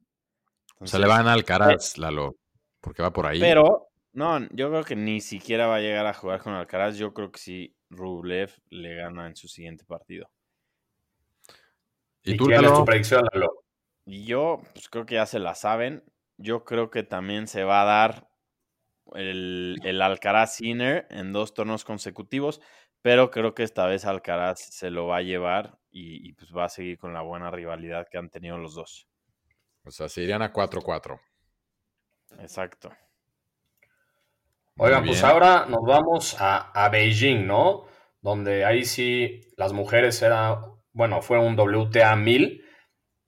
se 0.84 0.98
le 0.98 1.06
van 1.06 1.26
al 1.26 1.38
Alcaraz, 1.38 1.98
Lalo, 1.98 2.36
porque 2.80 3.02
va 3.02 3.12
por 3.12 3.26
ahí. 3.26 3.40
Pero, 3.40 3.88
no, 4.12 4.40
yo 4.50 4.70
creo 4.70 4.84
que 4.84 4.96
ni 4.96 5.20
siquiera 5.20 5.66
va 5.66 5.76
a 5.76 5.80
llegar 5.80 6.06
a 6.06 6.14
jugar 6.14 6.40
con 6.40 6.54
Alcaraz. 6.54 6.96
Yo 6.96 7.12
creo 7.12 7.32
que 7.32 7.40
sí, 7.40 7.76
Rublev 7.90 8.52
le 8.70 8.94
gana 8.94 9.26
en 9.26 9.36
su 9.36 9.48
siguiente 9.48 9.84
partido. 9.84 10.30
¿Y, 12.22 12.36
tú, 12.36 12.46
quién 12.46 12.64
es 12.64 12.72
tu 12.72 12.84
predicción, 12.84 13.24
Lalo? 13.32 13.64
Y 14.04 14.24
yo, 14.24 14.60
pues 14.72 14.88
creo 14.88 15.06
que 15.06 15.16
ya 15.16 15.26
se 15.26 15.38
la 15.38 15.54
saben. 15.54 16.04
Yo 16.36 16.64
creo 16.64 16.90
que 16.90 17.02
también 17.02 17.46
se 17.46 17.64
va 17.64 17.82
a 17.82 17.84
dar 17.84 18.28
el, 19.14 19.78
el 19.84 20.02
Alcaraz 20.02 20.56
Sinner 20.56 21.06
en 21.10 21.32
dos 21.32 21.54
tornos 21.54 21.84
consecutivos, 21.84 22.60
pero 23.02 23.30
creo 23.30 23.54
que 23.54 23.62
esta 23.62 23.86
vez 23.86 24.04
Alcaraz 24.04 24.60
se 24.60 24.90
lo 24.90 25.06
va 25.06 25.18
a 25.18 25.22
llevar 25.22 25.78
y, 25.90 26.28
y 26.28 26.32
pues 26.34 26.54
va 26.54 26.64
a 26.64 26.68
seguir 26.68 26.98
con 26.98 27.12
la 27.12 27.22
buena 27.22 27.50
rivalidad 27.50 28.06
que 28.10 28.18
han 28.18 28.30
tenido 28.30 28.58
los 28.58 28.74
dos. 28.74 29.08
O 29.84 29.90
sea, 29.90 30.08
se 30.08 30.22
irían 30.22 30.42
a 30.42 30.52
4-4. 30.52 31.20
Exacto. 32.40 32.90
Oigan, 34.76 35.04
pues 35.04 35.24
ahora 35.24 35.66
nos 35.68 35.82
vamos 35.84 36.36
a, 36.38 36.88
Beijing, 36.90 37.46
¿no? 37.46 37.86
Donde 38.20 38.64
ahí 38.64 38.84
sí 38.84 39.40
las 39.56 39.72
mujeres 39.72 40.22
era, 40.22 40.60
bueno, 40.92 41.20
fue 41.20 41.38
un 41.38 41.58
WTA 41.58 42.14
1000 42.14 42.64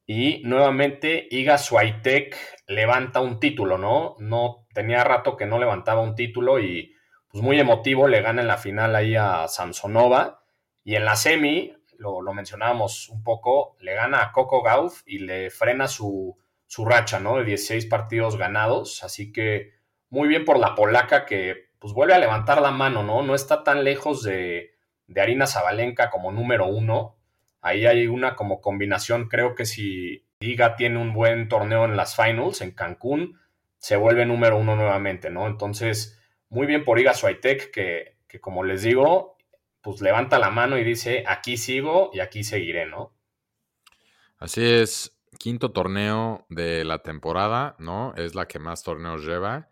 y 0.07 0.43
nuevamente 0.45 1.27
Iga 1.31 1.59
Swiatek 1.59 2.37
levanta 2.69 3.21
un 3.21 3.41
título, 3.41 3.79
¿no? 3.79 4.15
No 4.21 4.67
tenía 4.75 5.03
rato 5.03 5.37
que 5.37 5.47
no 5.47 5.59
levantaba 5.59 6.03
un 6.03 6.15
título 6.15 6.61
y 6.61 6.95
pues 7.29 7.43
muy 7.43 7.59
emotivo 7.59 8.07
le 8.07 8.23
gana 8.23 8.43
en 8.43 8.49
la 8.49 8.59
final 8.59 8.95
ahí 8.95 9.17
a 9.17 9.49
Samsonova 9.49 10.45
y 10.85 10.95
en 10.95 11.05
la 11.05 11.17
semi, 11.17 11.73
lo, 12.01 12.33
mencionábamos 12.33 13.09
un 13.11 13.23
poco, 13.23 13.77
le 13.81 13.95
gana 13.95 14.23
a 14.23 14.33
Coco 14.33 14.63
Gauff 14.63 15.03
y 15.07 15.19
le 15.19 15.51
frena 15.51 15.87
su, 15.87 16.37
su 16.67 16.85
racha, 16.85 17.21
¿no? 17.21 17.37
De 17.37 17.45
16 17.45 17.87
partidos 17.87 18.37
ganados. 18.37 19.05
Así 19.05 19.33
que 19.33 19.75
muy 20.09 20.29
bien 20.29 20.45
por 20.45 20.59
la 20.59 20.75
polaca 20.75 21.27
que 21.27 21.71
pues 21.79 21.93
vuelve 21.93 22.15
a 22.15 22.19
levantar 22.19 22.61
la 22.61 22.71
mano, 22.71 23.03
¿no? 23.03 23.23
No 23.23 23.35
está 23.35 23.63
tan 23.63 23.85
lejos 23.85 24.23
de, 24.23 24.75
de 25.07 25.21
Arina 25.21 25.47
Zabalenka 25.47 26.11
como 26.11 26.33
número 26.33 26.67
uno. 26.67 27.17
Ahí 27.61 27.87
hay 27.87 28.07
una 28.07 28.35
como 28.35 28.61
combinación. 28.61 29.29
Creo 29.29 29.55
que 29.55 29.67
si 29.67 30.27
Iga 30.41 30.77
tiene 30.77 30.99
un 30.99 31.13
buen 31.13 31.49
torneo 31.49 31.85
en 31.85 31.97
las 31.97 32.17
finals 32.17 32.63
en 32.63 32.73
Cancún, 32.73 33.39
se 33.79 33.97
vuelve 33.97 34.25
número 34.25 34.57
uno 34.57 34.77
nuevamente, 34.77 35.31
¿no? 35.31 35.47
Entonces, 35.47 36.19
muy 36.49 36.67
bien 36.67 36.85
por 36.85 36.99
Iga 36.99 37.15
Swiatek 37.15 37.71
que, 37.71 38.17
que 38.27 38.41
como 38.41 38.65
les 38.65 38.83
digo, 38.83 39.37
pues 39.83 40.01
levanta 40.01 40.39
la 40.39 40.51
mano 40.51 40.79
y 40.79 40.85
dice, 40.85 41.25
aquí 41.27 41.57
sigo 41.57 42.11
y 42.13 42.21
aquí 42.21 42.45
seguiré, 42.45 42.87
¿no? 42.87 43.15
Así 44.39 44.65
es 44.65 45.17
quinto 45.39 45.73
torneo 45.73 46.47
de 46.49 46.85
la 46.85 47.03
temporada, 47.03 47.77
¿no? 47.79 48.15
Es 48.17 48.35
la 48.35 48.47
que 48.47 48.59
más 48.59 48.83
torneos 48.83 49.25
lleva. 49.25 49.71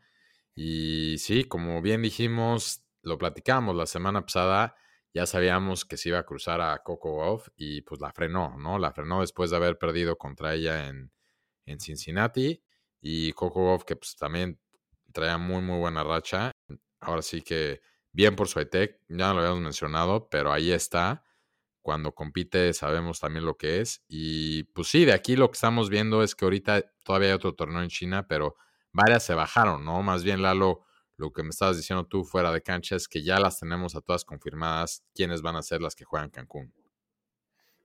Y 0.55 1.19
sí, 1.19 1.45
como 1.45 1.81
bien 1.83 2.03
dijimos, 2.03 2.85
lo 3.03 3.19
platicamos 3.19 3.77
la 3.77 3.87
semana 3.87 4.23
pasada, 4.23 4.77
ya 5.15 5.27
sabíamos 5.27 5.85
que 5.85 5.97
se 5.97 6.11
iba 6.11 6.19
a 6.19 6.27
cruzar 6.27 6.61
a 6.61 6.79
Coco 6.83 7.17
Off 7.17 7.49
y 7.57 7.83
pues 7.83 8.01
la 8.01 8.13
frenó, 8.13 8.57
¿no? 8.59 8.79
La 8.79 8.93
frenó 8.93 9.21
después 9.21 9.51
de 9.51 9.57
haber 9.57 9.79
perdido 9.79 10.17
contra 10.17 10.55
ella 10.55 10.89
en, 10.89 11.13
en 11.67 11.81
Cincinnati. 11.81 12.63
Y 13.01 13.33
Coco 13.33 13.75
Off, 13.75 13.85
que 13.85 13.97
pues 13.97 14.17
también 14.17 14.61
traía 15.13 15.39
muy, 15.39 15.63
muy 15.63 15.79
buena 15.79 16.05
racha. 16.05 16.53
Ahora 17.01 17.23
sí 17.23 17.43
que 17.43 17.81
bien 18.19 18.35
por 18.35 18.49
su 18.49 18.59
ya 18.59 19.33
lo 19.33 19.39
habíamos 19.39 19.61
mencionado, 19.61 20.29
pero 20.29 20.53
ahí 20.53 20.73
está 20.73 21.23
cuando 21.83 22.17
compite 22.17 22.75
sabemos 22.75 23.21
también 23.21 23.47
lo 23.47 23.57
que 23.57 23.81
es. 23.81 24.03
Y 24.09 24.65
pues 24.65 24.89
sí, 24.89 25.05
de 25.05 25.13
aquí 25.13 25.37
lo 25.37 25.49
que 25.49 25.55
estamos 25.55 25.89
viendo 25.89 26.25
es 26.25 26.35
que 26.35 26.45
ahorita 26.45 26.83
todavía 27.05 27.29
hay 27.29 27.35
otro 27.35 27.55
torneo 27.55 27.81
en 27.81 27.91
China, 27.91 28.27
pero 28.27 28.57
varias 28.93 29.23
se 29.23 29.35
bajaron, 29.35 29.85
¿no? 29.85 30.03
Más 30.03 30.25
bien, 30.25 30.43
Lalo, 30.43 30.85
lo 31.17 31.33
que 31.33 31.45
me 31.45 31.51
estabas 31.51 31.77
diciendo 31.77 32.07
tú 32.07 32.25
fuera 32.25 32.51
de 32.51 32.61
cancha 32.61 32.97
es 32.97 33.07
que 33.07 33.23
ya 33.23 33.39
las 33.39 33.61
tenemos 33.61 33.95
a 33.95 34.01
todas 34.01 34.25
confirmadas 34.25 35.05
quiénes 35.15 35.41
van 35.41 35.55
a 35.55 35.63
ser 35.63 35.81
las 35.81 35.95
que 35.95 36.05
juegan 36.05 36.31
Cancún. 36.31 36.75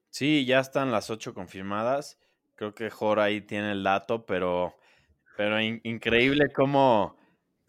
Sí, 0.09 0.45
ya 0.45 0.61
están 0.61 0.91
las 0.91 1.11
ocho 1.11 1.35
confirmadas. 1.35 2.17
Creo 2.55 2.73
que 2.73 2.89
Jor 2.89 3.19
ahí 3.19 3.41
tiene 3.41 3.71
el 3.71 3.83
dato, 3.83 4.25
pero, 4.25 4.75
pero 5.37 5.61
increíble 5.61 6.51
cómo 6.51 7.21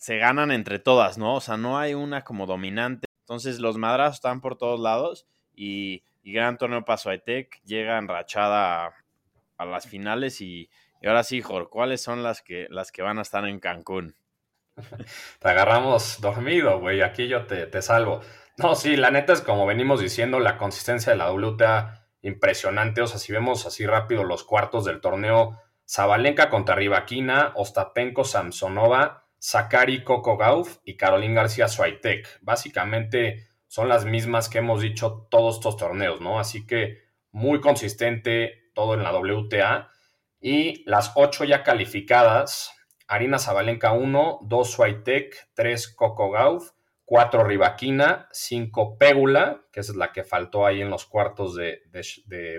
se 0.05 0.19
ganan 0.19 0.51
entre 0.51 0.79
todas, 0.79 1.17
¿no? 1.17 1.37
O 1.37 1.41
sea, 1.41 1.57
no 1.57 1.79
hay 1.79 1.95
una 1.95 2.25
como 2.25 2.47
dominante. 2.47 3.07
Entonces 3.21 3.59
los 3.59 3.79
madrazos 3.79 4.17
están 4.17 4.41
por 4.41 4.57
todos 4.59 4.79
lados 4.79 5.27
y 5.55 6.03
y 6.25 6.33
gran 6.33 6.57
torneo 6.57 6.85
para 6.87 6.97
Suaytec, 6.97 7.63
llega 7.65 7.99
enrachada 7.99 8.95
a, 9.59 9.65
las 9.67 9.87
finales 9.87 10.41
y, 10.41 10.71
Y 11.03 11.07
ahora 11.07 11.23
sí, 11.23 11.43
Jorge, 11.43 11.69
¿cuáles 11.69 12.01
son 12.01 12.23
las 12.23 12.41
que, 12.41 12.67
las 12.71 12.91
que 12.91 13.03
van 13.03 13.19
a 13.19 13.23
estar 13.23 13.47
en 13.47 13.61
Cancún? 13.61 14.17
Te 15.39 15.49
agarramos 15.49 16.21
dormido, 16.23 16.81
güey. 16.81 17.03
Aquí 17.03 17.29
yo 17.29 17.47
te, 17.47 17.67
te 17.67 17.83
salvo. 17.83 18.23
No, 18.57 18.75
sí, 18.75 18.97
la 18.97 19.11
neta 19.11 19.35
es 19.35 19.43
como 19.43 19.67
venimos 19.67 20.01
diciendo, 20.01 20.41
la 20.41 20.57
consistencia 20.57 21.13
de 21.13 21.19
la 21.19 21.31
WTA 21.31 22.09
impresionante. 22.23 23.03
O 23.03 23.07
sea, 23.07 23.19
si 23.19 23.33
vemos 23.33 23.67
así 23.67 23.85
rápido 23.85 24.25
los 24.25 24.45
cuartos 24.45 24.87
del 24.87 25.03
torneo, 25.03 25.61
Zabalenka 25.87 26.49
contra 26.49 26.75
Rivaquina, 26.75 27.53
Ostapenko, 27.55 28.25
Samsonova, 28.25 29.24
Sakari, 29.45 30.03
Coco 30.05 30.39
Gauff 30.39 30.79
y 30.87 30.97
Caroline 30.97 31.35
García 31.35 31.69
Swiatek. 31.69 32.39
Básicamente 32.41 33.47
son 33.67 33.91
las 33.91 34.07
mismas 34.07 34.49
que 34.49 34.57
hemos 34.57 34.81
dicho 34.81 35.29
todos 35.31 35.57
estos 35.57 35.77
torneos, 35.77 36.23
¿no? 36.23 36.39
Así 36.41 36.67
que 36.67 37.03
muy 37.31 37.61
consistente 37.61 38.71
todo 38.75 38.95
en 38.95 39.03
la 39.03 39.13
WTA. 39.13 39.91
Y 40.41 40.83
las 40.89 41.13
ocho 41.15 41.45
ya 41.45 41.63
calificadas, 41.63 42.73
Arina 43.07 43.39
Zabalenka 43.39 43.93
1, 43.93 44.39
2 44.45 44.71
Swiatek, 44.71 45.51
3 45.53 45.95
Coco 45.95 46.31
Gauff, 46.31 46.71
4 47.05 47.45
Rivaquina, 47.45 48.31
5 48.33 48.97
Pégula, 48.97 49.67
que 49.71 49.81
es 49.81 49.95
la 49.95 50.11
que 50.11 50.25
faltó 50.25 50.65
ahí 50.65 50.81
en 50.81 50.89
los 50.89 51.05
cuartos 51.05 51.55
de, 51.55 51.83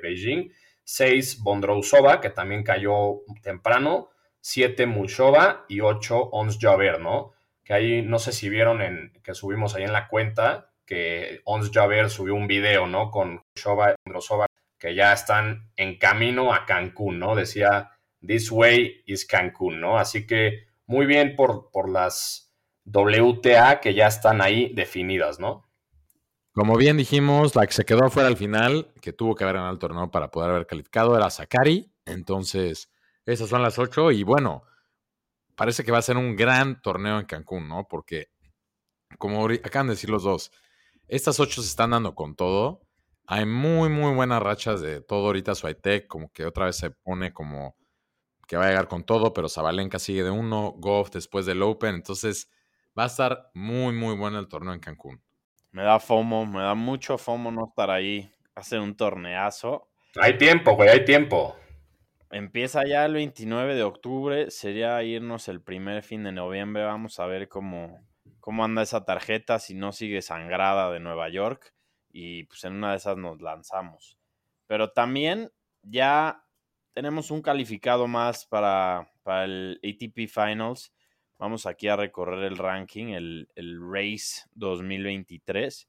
Beijing, 0.03 0.51
6 0.83 1.41
Bondrousova, 1.41 2.21
que 2.21 2.29
también 2.29 2.61
cayó 2.61 3.21
temprano, 3.41 4.11
7 4.45 4.85
Mulshova 4.85 5.65
y 5.67 5.79
8 5.79 6.29
Ons 6.31 6.59
Javer, 6.61 7.01
¿no? 7.01 7.33
Que 7.63 7.73
ahí 7.73 8.01
no 8.03 8.19
sé 8.19 8.31
si 8.31 8.47
vieron 8.47 8.83
en, 8.83 9.11
que 9.23 9.33
subimos 9.33 9.73
ahí 9.73 9.85
en 9.85 9.91
la 9.91 10.07
cuenta 10.07 10.71
que 10.85 11.41
Ons 11.45 11.71
Javer 11.73 12.11
subió 12.11 12.35
un 12.35 12.45
video, 12.45 12.85
¿no? 12.85 13.09
Con 13.09 13.41
Mulshova 13.55 13.89
y 13.89 13.95
Bondrousova, 14.05 14.45
que 14.77 14.93
ya 14.93 15.13
están 15.13 15.71
en 15.75 15.97
camino 15.97 16.53
a 16.53 16.67
Cancún, 16.67 17.17
¿no? 17.17 17.33
Decía, 17.35 17.89
This 18.23 18.51
way 18.51 19.01
is 19.07 19.25
Cancún, 19.25 19.81
¿no? 19.81 19.97
Así 19.97 20.27
que 20.27 20.67
muy 20.85 21.07
bien 21.07 21.35
por, 21.35 21.71
por 21.71 21.89
las 21.89 22.53
WTA 22.85 23.81
que 23.81 23.95
ya 23.95 24.05
están 24.05 24.41
ahí 24.41 24.71
definidas, 24.75 25.39
¿no? 25.39 25.67
Como 26.51 26.77
bien 26.77 26.97
dijimos, 26.97 27.55
la 27.55 27.65
que 27.65 27.73
se 27.73 27.83
quedó 27.83 28.11
fuera 28.11 28.29
al 28.29 28.37
final, 28.37 28.93
que 29.01 29.11
tuvo 29.11 29.33
que 29.33 29.43
haber 29.43 29.55
ganado 29.55 29.73
el 29.73 29.79
torneo 29.79 30.11
para 30.11 30.29
poder 30.29 30.51
haber 30.51 30.67
calificado, 30.67 31.17
era 31.17 31.31
Sakari. 31.31 31.91
Entonces, 32.05 32.91
esas 33.25 33.49
son 33.49 33.61
las 33.61 33.79
ocho. 33.79 34.11
Y 34.11 34.23
bueno, 34.23 34.63
parece 35.55 35.83
que 35.83 35.91
va 35.91 35.99
a 35.99 36.03
ser 36.03 36.17
un 36.17 36.35
gran 36.35 36.81
torneo 36.81 37.19
en 37.19 37.25
Cancún, 37.25 37.67
¿no? 37.67 37.87
Porque, 37.87 38.29
como 39.17 39.45
acaban 39.47 39.87
de 39.87 39.93
decir 39.93 40.09
los 40.09 40.23
dos, 40.23 40.51
estas 41.07 41.39
ocho 41.39 41.61
se 41.61 41.67
están 41.67 41.91
dando 41.91 42.15
con 42.15 42.35
todo. 42.35 42.81
Hay 43.27 43.45
muy, 43.45 43.89
muy 43.89 44.13
buenas 44.13 44.41
rachas 44.41 44.81
de 44.81 45.01
todo 45.01 45.27
ahorita. 45.27 45.55
Suaytec, 45.55 46.07
como 46.07 46.31
que 46.31 46.45
otra 46.45 46.65
vez 46.65 46.77
se 46.77 46.91
pone 46.91 47.33
como 47.33 47.75
que 48.47 48.57
va 48.57 48.65
a 48.65 48.69
llegar 48.69 48.87
con 48.87 49.03
todo, 49.03 49.33
pero 49.33 49.49
Zabalenka 49.49 49.97
sigue 49.97 50.23
de 50.23 50.29
uno, 50.29 50.73
Goff 50.77 51.09
después 51.09 51.47
del 51.47 51.63
Open. 51.63 51.95
Entonces, 51.95 52.49
Va 52.97 53.03
a 53.03 53.07
estar 53.07 53.51
muy, 53.53 53.93
muy 53.93 54.15
bueno 54.15 54.39
el 54.39 54.47
torneo 54.47 54.73
en 54.73 54.79
Cancún. 54.79 55.21
Me 55.71 55.83
da 55.83 55.99
FOMO, 55.99 56.45
me 56.45 56.61
da 56.61 56.75
mucho 56.75 57.17
FOMO 57.17 57.51
no 57.51 57.65
estar 57.67 57.91
ahí, 57.91 58.31
hacer 58.55 58.79
un 58.79 58.95
torneazo. 58.95 59.89
Hay 60.15 60.37
tiempo, 60.37 60.75
güey, 60.75 60.87
hay 60.87 61.03
tiempo. 61.03 61.57
Empieza 62.35 62.85
ya 62.85 63.05
el 63.05 63.13
29 63.13 63.75
de 63.75 63.83
octubre, 63.83 64.51
sería 64.51 65.01
irnos 65.03 65.47
el 65.47 65.61
primer 65.61 66.03
fin 66.03 66.25
de 66.25 66.33
noviembre. 66.33 66.83
Vamos 66.83 67.17
a 67.21 67.27
ver 67.27 67.47
cómo, 67.47 68.05
cómo 68.41 68.65
anda 68.65 68.81
esa 68.81 69.05
tarjeta, 69.05 69.57
si 69.57 69.73
no 69.73 69.93
sigue 69.93 70.21
sangrada 70.21 70.91
de 70.91 70.99
Nueva 70.99 71.29
York. 71.29 71.73
Y 72.11 72.43
pues 72.43 72.65
en 72.65 72.73
una 72.73 72.91
de 72.91 72.97
esas 72.97 73.15
nos 73.15 73.41
lanzamos. 73.41 74.17
Pero 74.67 74.91
también 74.91 75.53
ya 75.81 76.43
tenemos 76.91 77.31
un 77.31 77.41
calificado 77.41 78.05
más 78.05 78.45
para, 78.45 79.13
para 79.23 79.45
el 79.45 79.79
ATP 79.81 80.27
Finals. 80.27 80.93
Vamos 81.37 81.65
aquí 81.65 81.87
a 81.87 81.95
recorrer 81.95 82.43
el 82.43 82.57
ranking, 82.57 83.13
el, 83.13 83.47
Race 83.79 84.41
2023. 84.55 85.87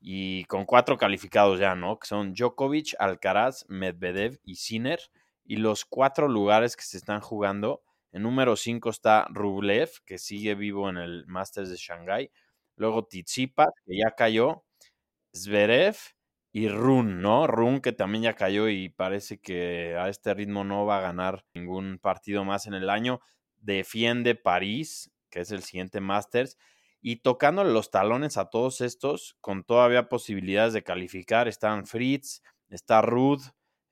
Y 0.00 0.44
con 0.46 0.64
cuatro 0.64 0.96
calificados 0.96 1.60
ya, 1.60 1.74
¿no? 1.74 1.98
Que 1.98 2.06
son 2.06 2.32
Djokovic, 2.32 2.94
Alcaraz, 2.98 3.66
Medvedev 3.68 4.40
y 4.44 4.54
Sinner. 4.54 4.98
Y 5.44 5.56
los 5.56 5.84
cuatro 5.84 6.28
lugares 6.28 6.76
que 6.76 6.84
se 6.84 6.96
están 6.96 7.20
jugando. 7.20 7.82
En 8.12 8.22
número 8.22 8.56
5 8.56 8.90
está 8.90 9.26
Rublev, 9.30 9.90
que 10.04 10.18
sigue 10.18 10.54
vivo 10.54 10.88
en 10.88 10.96
el 10.98 11.26
Masters 11.26 11.70
de 11.70 11.76
Shanghai. 11.76 12.30
Luego 12.76 13.06
Tsitsipas, 13.06 13.70
que 13.84 13.98
ya 13.98 14.12
cayó. 14.12 14.64
Zverev 15.34 15.96
y 16.52 16.68
Run, 16.68 17.20
¿no? 17.20 17.46
Run 17.48 17.80
que 17.80 17.92
también 17.92 18.22
ya 18.24 18.34
cayó 18.34 18.68
y 18.68 18.88
parece 18.88 19.40
que 19.40 19.96
a 19.98 20.08
este 20.08 20.32
ritmo 20.34 20.64
no 20.64 20.86
va 20.86 20.98
a 20.98 21.02
ganar 21.02 21.44
ningún 21.54 21.98
partido 21.98 22.44
más 22.44 22.66
en 22.66 22.74
el 22.74 22.88
año 22.88 23.20
defiende 23.64 24.34
París, 24.34 25.10
que 25.30 25.40
es 25.40 25.50
el 25.50 25.62
siguiente 25.62 26.00
Masters, 26.00 26.58
y 27.00 27.16
tocándole 27.16 27.72
los 27.72 27.90
talones 27.90 28.36
a 28.36 28.46
todos 28.46 28.80
estos, 28.80 29.36
con 29.40 29.64
todavía 29.64 30.08
posibilidades 30.08 30.72
de 30.72 30.82
calificar, 30.84 31.48
están 31.48 31.86
Fritz, 31.86 32.42
está 32.68 33.02
Ruth, 33.02 33.42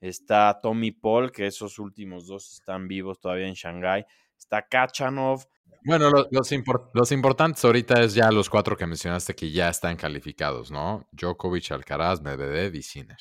está 0.07 0.59
Tommy 0.61 0.91
Paul, 0.91 1.31
que 1.31 1.47
esos 1.47 1.79
últimos 1.79 2.27
dos 2.27 2.53
están 2.53 2.87
vivos 2.87 3.19
todavía 3.19 3.47
en 3.47 3.53
Shanghai, 3.53 4.05
está 4.37 4.67
Kachanov. 4.67 5.45
Bueno, 5.85 6.09
los, 6.31 7.11
importantes 7.11 7.63
ahorita 7.65 8.01
es 8.01 8.13
ya 8.13 8.31
los 8.31 8.49
cuatro 8.49 8.77
que 8.77 8.85
mencionaste 8.85 9.35
que 9.35 9.51
ya 9.51 9.69
están 9.69 9.97
calificados, 9.97 10.71
¿no? 10.71 11.07
Djokovic, 11.11 11.71
Alcaraz, 11.71 12.21
Medvedev 12.21 12.75
y 12.75 12.81
Sinner. 12.81 13.17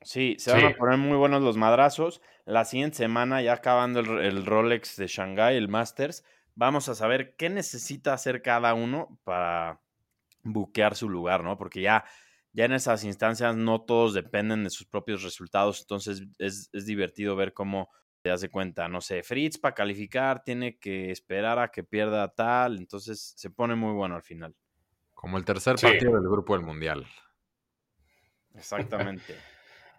Sí, 0.00 0.36
se 0.38 0.52
van 0.52 0.64
a 0.66 0.76
poner 0.76 0.98
muy 0.98 1.16
buenos 1.16 1.42
los 1.42 1.56
madrazos. 1.56 2.20
La 2.44 2.64
siguiente 2.64 2.98
semana, 2.98 3.40
ya 3.40 3.54
acabando 3.54 4.00
el, 4.00 4.44
Rolex 4.44 4.96
de 4.96 5.06
Shanghai, 5.06 5.56
el 5.56 5.68
Masters, 5.68 6.24
vamos 6.54 6.88
a 6.90 6.94
saber 6.94 7.36
qué 7.36 7.48
necesita 7.48 8.12
hacer 8.12 8.42
cada 8.42 8.74
uno 8.74 9.18
para 9.24 9.80
buquear 10.42 10.94
su 10.94 11.08
lugar, 11.08 11.42
¿no? 11.42 11.56
Porque 11.56 11.80
ya, 11.80 12.04
ya 12.54 12.64
en 12.64 12.72
esas 12.72 13.04
instancias 13.04 13.54
no 13.56 13.82
todos 13.82 14.14
dependen 14.14 14.64
de 14.64 14.70
sus 14.70 14.86
propios 14.86 15.22
resultados, 15.22 15.80
entonces 15.80 16.22
es, 16.38 16.70
divertido 16.72 17.36
ver 17.36 17.52
cómo 17.52 17.90
te 18.22 18.30
hace 18.30 18.48
cuenta, 18.48 18.88
no 18.88 19.02
sé, 19.02 19.22
Fritz 19.22 19.58
para 19.58 19.74
calificar 19.74 20.42
tiene 20.42 20.78
que 20.78 21.10
esperar 21.10 21.58
a 21.58 21.70
que 21.70 21.84
pierda 21.84 22.32
tal, 22.32 22.78
entonces 22.78 23.34
se 23.36 23.50
pone 23.50 23.74
muy 23.74 23.92
bueno 23.92 24.14
al 24.14 24.22
final. 24.22 24.54
Como 25.12 25.36
el 25.36 25.44
tercer 25.44 25.76
partido 25.76 26.14
del 26.14 26.30
grupo 26.30 26.54
del 26.56 26.64
Mundial. 26.64 27.06
Exactamente. 28.54 29.34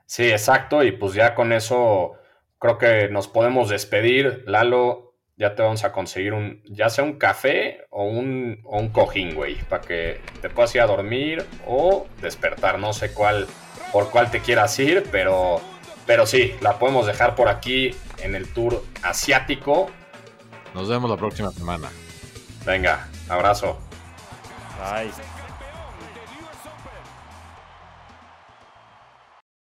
Sí, 0.07 0.29
exacto. 0.29 0.83
Y 0.83 0.91
pues 0.91 1.13
ya 1.13 1.33
con 1.33 1.51
eso 1.51 2.13
creo 2.59 2.77
que 2.77 3.09
nos 3.09 3.27
podemos 3.27 3.69
despedir. 3.69 4.43
Lalo, 4.45 5.04
ya 5.37 5.55
te 5.55 5.61
vamos 5.61 5.83
a 5.83 5.91
conseguir 5.91 6.33
un, 6.33 6.61
ya 6.65 6.89
sea 6.89 7.03
un 7.03 7.13
café 7.13 7.85
o 7.89 8.05
un, 8.05 8.59
o 8.63 8.79
un 8.79 8.89
cojín, 8.89 9.35
güey, 9.35 9.55
para 9.63 9.81
que 9.81 10.21
te 10.41 10.49
puedas 10.49 10.73
ir 10.75 10.81
a 10.81 10.87
dormir 10.87 11.45
o 11.67 12.07
despertar. 12.21 12.79
No 12.79 12.93
sé 12.93 13.13
cuál, 13.13 13.47
por 13.91 14.09
cuál 14.11 14.31
te 14.31 14.39
quieras 14.39 14.77
ir, 14.79 15.03
pero, 15.11 15.61
pero 16.05 16.25
sí, 16.25 16.55
la 16.61 16.79
podemos 16.79 17.05
dejar 17.05 17.35
por 17.35 17.49
aquí 17.49 17.93
en 18.19 18.35
el 18.35 18.47
tour 18.53 18.83
asiático. 19.03 19.91
Nos 20.73 20.89
vemos 20.89 21.09
la 21.09 21.17
próxima 21.17 21.51
semana. 21.51 21.89
Venga, 22.65 23.07
abrazo. 23.29 23.77
Bye. 24.79 25.34